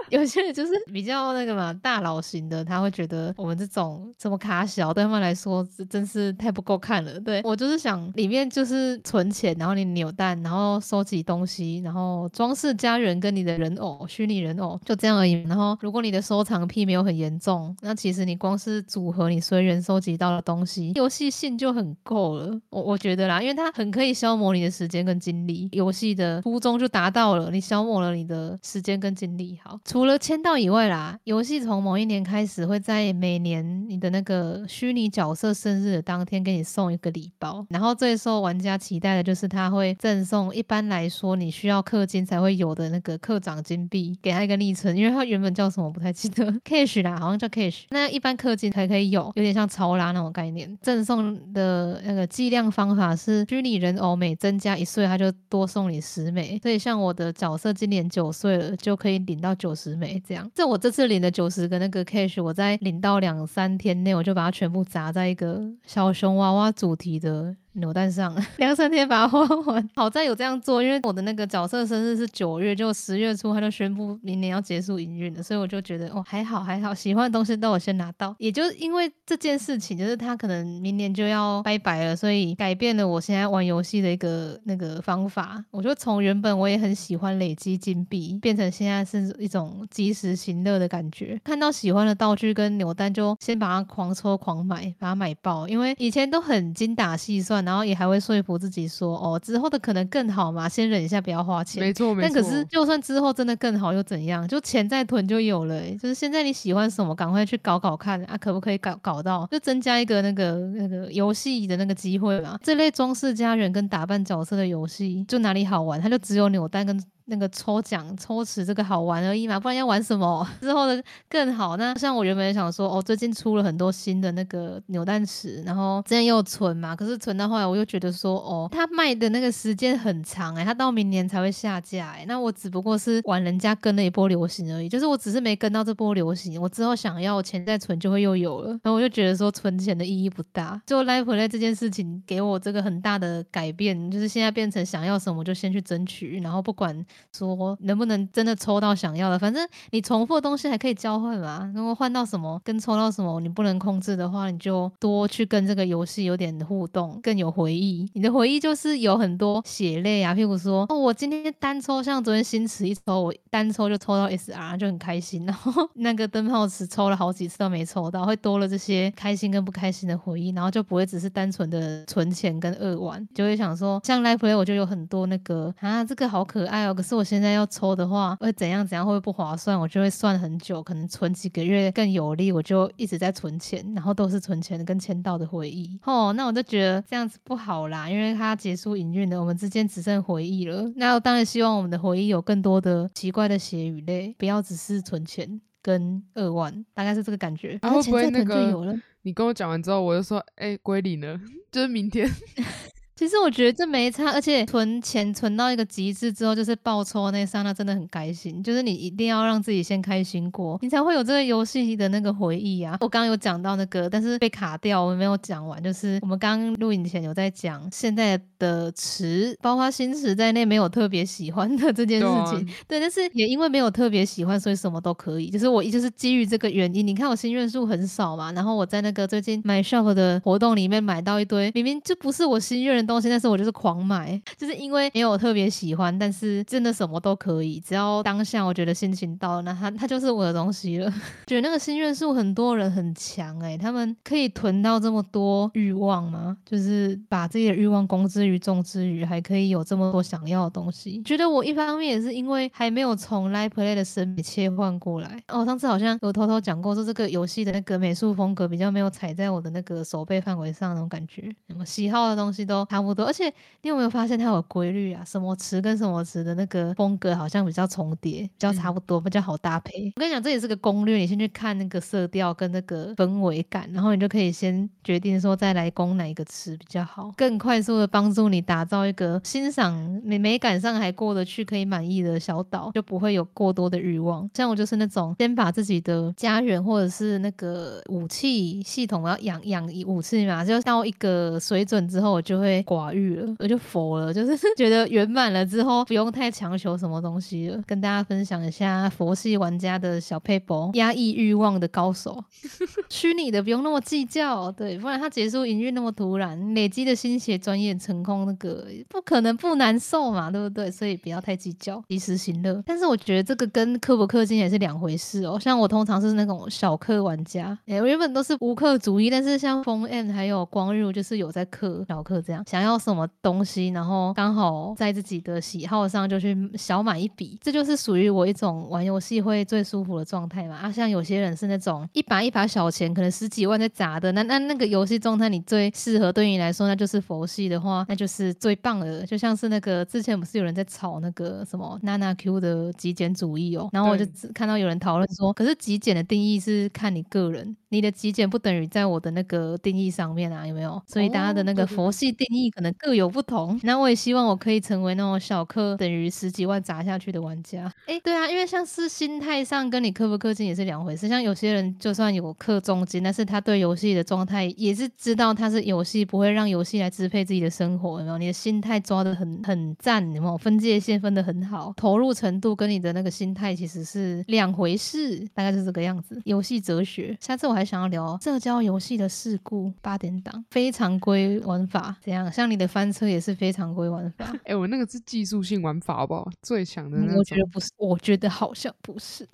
[0.09, 7.19] 有些人就是比较那个嘛，大佬型的，他会觉得我们这种这么卡小，对他们来说真是太不够看了。
[7.19, 15.33] 对我就是想，里面就是存钱，然后你扭蛋，然后收集东西，然后装饰家园跟你的人偶，虚拟人偶就这样而已。
[15.43, 22.59] 然后如果你的收藏癖没有很严重，那其实你光是组合你随缘收集到的东西，游戏性就很够了。
[22.69, 29.57] 我我觉得啦，因为它很可以消磨你的时间跟精力，游戏的初衷就达到了，你消磨了你的时间跟精力。
[29.63, 29.79] 好。
[29.95, 50.77] 除了签到以外啦，游戏从某一年开始会在每年你的那个虚拟角色生日的当天给你送一个礼包，然后最受玩家期待的就是他会赠送，一般来说你需要氪金才会有的那个氪长金币，给他一个昵称，因为他原本叫什么我不太记得，cash 啦，好像叫 cash，那一般氪金才可以有，有点像超拉那种概念。
[50.81, 59.84] 赠送的那个计量方法是虚拟人偶每增加一岁，他就多送你十枚，所以像我的角色今年九岁了，就可以领到九十。
[59.85, 67.55] 十枚这样，这我这次领的九十个那个 cash，我在领到两三天内，我就把它全部砸在一个小熊娃娃主题的。
[67.75, 78.33] 扭蛋上 两三天把它花完，好在有这样做，因为我的那个角色生日是九月，就十月初他就宣布明年要结束营运了，所以我就觉得哦还好还好，喜欢的东西都有先拿到。
[78.39, 85.61] 也就因为这件事情，就是他可能明年就要拜拜了，所以改变了我现在玩游戏的一个那个方法。
[85.71, 91.37] 我就从原本我也很喜欢累积金币，变成现在是一种及时行乐的感觉。
[91.43, 95.67] 看到喜欢的道具跟扭蛋，就先把它狂抽狂买，把它买爆。
[95.67, 97.64] 因为以前都很精打细算。
[97.65, 101.81] 然后也还会说服自己说，哦，之后的可能更好嘛，先忍一下，不要花钱。
[101.83, 102.29] 没错，没错。
[102.33, 104.47] 但可是，就算之后真的更好又怎样？
[104.47, 105.81] 就钱再囤就有了。
[105.95, 109.47] 就是现在你喜欢什么，赶快去搞搞看啊，可不可以搞搞到？
[109.51, 112.57] 就增加一个那个那个游戏的那个机会嘛。
[112.61, 115.99] 这类装饰家人跟打扮角色的游戏，就哪里好玩？
[115.99, 117.03] 它就只有扭蛋跟。
[117.27, 120.47] 那个抽奖抽池这个好玩而已嘛，不然要玩什么？
[120.61, 121.75] 之后的更好。
[121.77, 132.25] 那像我原本想说，哦，最近出了很多新的那个扭蛋池，然后之前又存嘛，可是存到后来我又觉得说，哦，它卖的那个时间很长哎，它到明年才会下架哎。
[132.27, 138.69] 那我只不过是玩人家跟了一波流行而已，就是我只是没跟到这波流行，我之后想要钱再存就会又有了。
[138.83, 140.79] 然后我就觉得说，存钱的意义不大。
[140.85, 147.03] 就 Live Play 这件事情给我这个很大的改变，就是现在变成想要什么就先去争取，然后不管。
[147.31, 149.37] 说能不能真的抽到想要的？
[149.37, 151.71] 反正你重复的东西还可以交换嘛。
[151.75, 158.09] 如果换到什么跟抽到什么你不能控制的话，你就多去跟这个游戏有点互动，更有回忆。
[158.13, 165.45] 你的回忆就是有很多血泪啊，譬如说哦，我今天单抽，像昨天新池一抽，我单抽就抽到 SR，就很开心。
[165.45, 185.99] 然后那个灯泡池抽了好几次都没抽到，会多了这些开心跟不开心的回忆，然后就不会只是单纯的存钱跟二玩，就会想说像 Live Play 我就有很多那个啊，这个好可爱哦，是我现在要抽的话会怎样怎样会不划算，我就会算很久，可能存几个月更有利，我就一直在存钱，然后都是存钱跟签到的回忆。
[186.03, 190.91] 哦，那我就觉得这样子不好啦，因为它结束营运了，我们之间只剩回忆了。
[190.95, 197.77] 那我当然希望我们的回忆有更多的奇怪的血与泪，不要只是存钱跟二万，大概是这个感觉。
[197.81, 201.39] 然后不会那个，你跟我讲完之后，我就说，哎，归零了，
[201.71, 202.29] 就是明天。
[203.17, 208.61] 其实我觉得这没差，而且存钱存到一个极致之后，就是爆抽那刹那真的很开心。
[208.61, 212.97] 就是你一定要让自己先开心过，你才会有这个游戏的那个回忆啊。
[212.99, 215.81] 我刚刚有讲到那个，但是被卡掉，我没有讲完。
[215.81, 222.67] 就是我们刚刚录影前有在讲现在的词，包括新词在内没有特别喜欢的这件事情。
[222.85, 225.49] 对，但是也因为没有特别喜欢，所以什么都可以。
[225.49, 233.04] 就是我就是基于这个原因，你看我心愿数很少嘛，然后我在那个最近买 shop 的活动里面买到一堆，明明就不是我心愿。
[233.05, 241.11] 东西，但是我就是狂买， 就是因为没有特别喜欢，但是真的什么都可以，只要当下我觉得心情到了，那它它就是我的东西了。
[241.47, 246.57] 觉得那个心愿树很多人很强哎，他们可以囤到这么多欲望吗？
[246.65, 251.21] 就是把自己的欲望公之于众之余，还可以有这么多想要的东西。
[251.23, 255.41] 觉得我一方面也是因为还没有从 Live Play 的审美切换过来。
[255.47, 262.85] 哦，上次好像有偷偷讲过，说这个游戏的那个美术风格比较没有踩在我的那个手背范围上那种感觉，什么喜好的东西都。
[262.95, 263.25] 差不多。
[263.25, 265.23] 而且你有没有发现它有规律啊？
[265.25, 270.11] 什么词跟什么词的那个风格好像比较重叠，比较差不多，比较好搭配。
[270.15, 279.93] 我跟你讲，这也是个攻略，你先去看那个色调跟那个氛围感，然后你就可以先决定说再来攻哪一个词比较好，更快速的帮助你打造一个欣赏
[280.23, 284.49] 美美感上还过得去、可以满意的小岛，就不会有过多的欲望。
[284.53, 297.81] 像我就是那种先把自己的家园或者是那个武器系统要养养武器嘛，就到一个水准之后，我就会寡欲了，我就佛了，就是觉得圆满了之后，不用太强求什么东西了。
[297.87, 302.43] 跟大家分享一下佛系玩家的小配博，压抑欲望的高手，
[303.09, 310.91] 虚拟的不用那么计较，对，不然他结束营运那么突然，累积的心血专业成功，那个不可能不难受嘛，对不对？
[310.91, 312.81] 所以不要太计较，及时行乐。
[312.85, 315.57] 但是我觉得这个跟氪不氪金也是两回事哦。
[315.59, 330.75] 像我通常是那种小氪玩家，哎，我原本都是无氪主义，但是像风 n 还有光日，就是有在氪小氪这样，想要什么东西，然后刚好在自己的喜好上就去小买一笔，这就是属于我一种玩游戏会最舒服的状态嘛。
[330.75, 339.25] 啊，像有些人是那种一把一把小钱，可能十几万在砸的，那那那个游戏状态你最适合，对你来说那就是佛系的话，那就是最棒的。
[339.25, 351.01] 就像是那个之前不是有人在炒那个什么娜娜 Q 的极简主义哦，然后我就看到有人讨论说，可是极简的定义是看你个人，你的极简不等于在我的那个定义上面啊，有没有？
[351.07, 353.79] 所以大家的那个佛系定义可能各有不同。
[353.83, 357.91] 那我也希望我可以成为那种小氪等于十几万砸下去的玩家。
[358.07, 361.27] 哎，对啊，因为像是心态上跟你氪不氪金也是两回事。
[361.27, 368.37] 像有些人就算有氪重金，但是他对游戏的状态也是知道他是游戏不会让游戏来支配自己的生活，有没有？
[368.37, 370.57] 你的心态抓的很很赞，有没有？
[370.57, 376.41] 分界线分的很好，投入程度跟你的那个心态其实是两回事，大概是这个样子。
[376.45, 382.51] 游戏哲学，下次我还想要聊社交游戏的事故八点档，非常规玩法怎样？
[382.55, 384.45] 像你的翻车也是非常规玩法。
[384.63, 386.49] 哎，我那个是技术性玩法，好不好？
[386.61, 389.45] 最强的那我觉得不是，我觉得好像不是。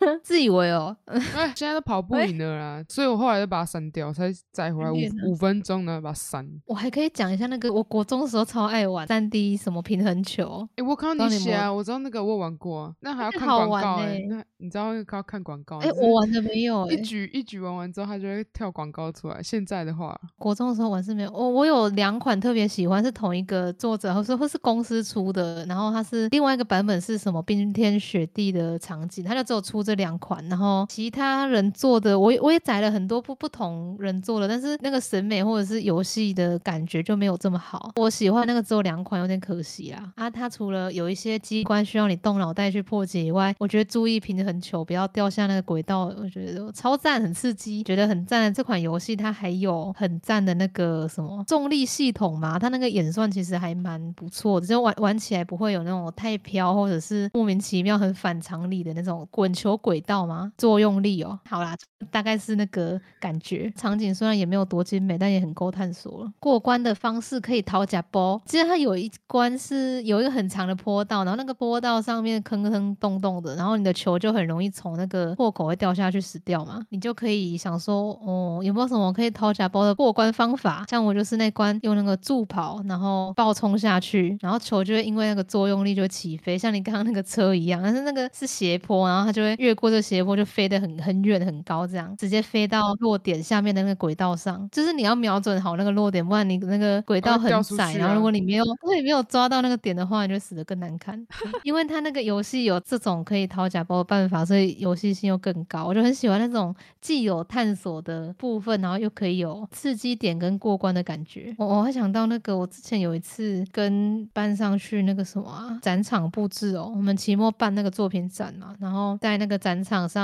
[0.22, 4.96] 自以为哦， 哎，现在都跑不赢了啦，所以我后来就把它删掉，才载回来五
[5.30, 6.46] 五分钟呢，把它删。
[6.66, 10.68] 我还可以讲一下那个，我国中的时候超爱玩三 D 什么平衡球。
[10.76, 15.78] 哎，我看到你写啊，我知道那个我玩过，那还要看广告哎，那你知道要看广告？
[15.78, 19.42] 哎，我玩的没有，一局一局玩完之后，它就会跳广告出来。
[19.42, 30.42] 现在的话，国中的时候玩是没有，我我有两款特别喜欢，是同一个作者，或是或是公司出的，然后它是另外一个版本是什么冰天雪地的场景，它就只有出这两款。
[30.48, 37.92] 然后其他人做的，我我也载了很多不不同人做的，但是那个审美或者是游戏的感觉就没有这么好。
[37.96, 40.12] 我喜欢那个只有两款，有点可惜啊。
[40.16, 60.50] 啊，它除了有一些机关需要你动脑袋去破解以外，我觉得注意平衡球不要掉下那个轨道，我觉得超赞，很刺激，觉得很赞的这款游戏，它还有很赞的那个什么重力系统嘛，它那个演算其实还蛮不错的，就玩玩起来不会有那种太飘或者是莫名其妙很反常理的那种滚球轨道吗。
[60.58, 61.76] 作用力哦，好啦，
[62.10, 63.72] 大概是那个感觉。
[63.76, 66.32] 场景虽然也没有多精美，但也很够探索了。
[66.40, 76.84] 过关的方式可以掏假包，其实它有一关是有一个很长的坡道，然后那个坡道上面坑坑洞洞的，然后你的球就很容易从那个破口会掉下去死掉嘛。
[76.88, 80.84] 你就可以想说，哦，有没有什么可以掏假包的过关方法？
[80.88, 90.32] 像我就是那关用那个助跑，然后爆冲下去，然后球就会因为那个作用力就起飞，像你刚刚那个车一样，但是那个是斜坡，然后它就会越过这斜坡。
[90.32, 101.22] 就飞得很很远很高，这样直接飞到落点下面的那个轨道上，就是你要瞄准好那个落点，不然你那个轨道很窄，然后如果你没有，如果你没有抓到那个点的话，你就死得更难看。
[101.64, 105.84] 因为他那个游戏有这种可以掏假包的办法，所以游戏性又更高。
[105.84, 111.54] 我就很喜欢那种既有探索的部分，然后又可以有刺激点跟过关的感觉。
[111.58, 120.22] 我我还想到那个，我之前有一次跟班上去那个什么啊展场布置哦，我们期末办那个作品展嘛，然后在那个展场上。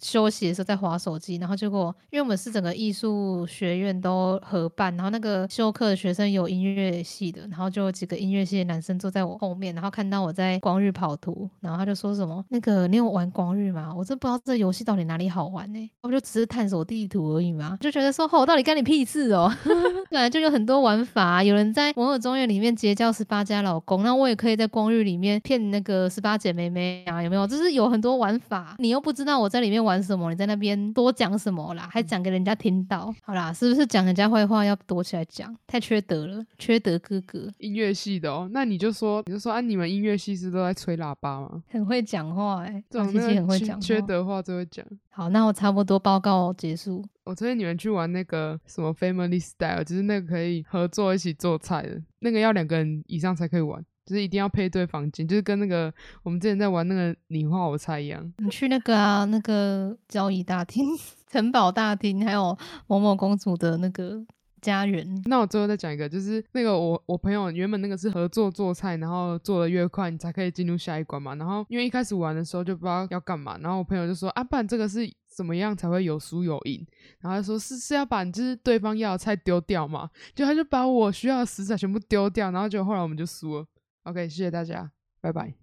[0.00, 15.90] 休息的时候在划手机，然后结果因为我们是整个艺术学院都合办，然后那个修课的学生有音乐系的，然后就有几个音乐系的男生坐在我后面，然后看到我在光遇跑图，然后他就说什么：“那个你有玩光遇吗？”我真不知道这游戏到底哪里好玩呢？
[16.02, 19.52] 我就只是探索地图而已嘛，就觉得说：“哦，到底干你屁事哦！”
[20.10, 27.46] 本来就有很多玩法，有人在摩尔庄园里面结交十八家老公，那我也可以在光遇里面骗那个十八姐妹妹啊，有没有？
[27.46, 28.76] 就是有很多玩法吧？
[28.78, 33.12] 你又不知道我在里面玩什么，你在那边多讲什么啦，还讲给人家听到。
[33.22, 35.54] 好啦，是不是讲人家坏话要躲起来讲？
[35.66, 37.48] 太缺德了，缺德哥哥。
[37.58, 41.62] 音乐系的哦，那你就说，你就说啊，你们音乐系是都在吹喇叭吗？
[41.68, 44.84] 很会讲话哎、欸，这种很会讲缺德话就会讲。
[45.12, 47.04] 好，那我差不多报告结束。
[47.24, 55.94] 我推荐你们去玩那个什么 Family Style，就是那个可以合作一起做菜的，那个要两个人以上才可以玩，就是一定要配对房间，就是跟那个
[56.24, 58.32] 我们之前在玩那个你画我猜一样。
[58.38, 60.84] 你去那个啊，那个交易大厅、
[61.30, 62.58] 城堡大厅，还有
[62.88, 64.20] 某某公主的那个
[64.60, 65.22] 家园。
[65.26, 71.36] 那我最后再讲一个，就是那个我我朋友原本那个是合作做菜，然后做的越快，你才可以进入下一关嘛。
[71.36, 76.84] 然后因为一开始玩的时候就不知道要干嘛，然后我朋友就说啊，不然这个是怎么样才会有输有赢？
[77.20, 83.66] 然后他说是是要把就是对方要的菜丢掉嘛，就他就把我需要的食材全部丢掉，然后就后来我们就输了。
[84.04, 85.54] OK，谢谢大家，拜拜。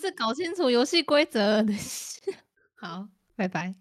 [0.00, 1.64] 是搞清楚游戏规则。
[2.74, 3.74] 好，拜拜。